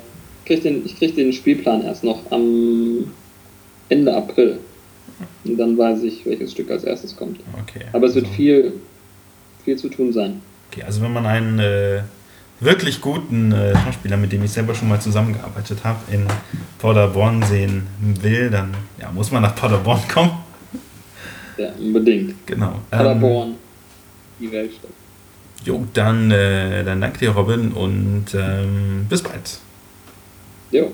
krieg 0.48 0.64
den, 0.64 0.84
ich 0.88 0.98
kriege 0.98 1.14
den 1.14 1.32
Spielplan 1.32 1.84
erst 1.84 2.04
noch 2.04 2.32
am 2.32 3.12
Ende 3.90 4.16
April. 4.16 4.58
Und 5.46 5.58
dann 5.58 5.78
weiß 5.78 6.02
ich, 6.02 6.26
welches 6.26 6.54
Stück 6.54 6.72
als 6.72 6.84
erstes 6.84 7.16
kommt. 7.16 7.42
Okay. 7.62 7.86
Aber 7.94 8.08
es 8.08 8.16
wird 8.16 8.26
also. 8.26 8.36
viel, 8.36 8.74
viel 9.64 9.76
zu 9.78 9.90
tun 9.90 10.12
sein. 10.12 10.42
Okay, 10.72 10.82
also 10.82 11.04
wenn 11.04 11.14
man 11.14 11.28
einen 11.28 11.60
äh, 11.60 12.02
wirklich 12.60 13.02
guten 13.02 13.52
äh, 13.52 13.76
Schauspieler, 13.78 14.18
mit 14.18 14.32
dem 14.32 14.44
ich 14.44 14.52
selber 14.52 14.74
schon 14.76 14.90
mal 14.90 15.00
zusammengearbeitet 15.00 15.84
habe, 15.84 16.00
in 16.12 16.26
Paderborn 16.80 17.44
sehen 17.44 17.88
will, 18.00 18.50
dann 18.50 18.74
ja, 19.00 19.12
muss 19.12 19.32
man 19.32 19.42
nach 19.42 19.56
Paderborn 19.56 20.02
kommen. 20.14 20.32
Ja, 21.58 21.70
unbedingt. 21.80 22.48
Genau. 22.48 22.80
Paderborn, 22.90 23.50
ähm, 23.50 23.56
die 24.40 24.52
Weltstadt. 24.52 24.92
Jo, 25.64 25.86
dann, 25.94 26.30
äh, 26.32 26.84
dann 26.84 27.00
danke 27.00 27.20
dir, 27.20 27.30
Robin, 27.30 27.72
und 27.72 28.26
ähm, 28.34 29.06
bis 29.08 29.22
bald. 29.22 29.60
Jo. 30.72 30.92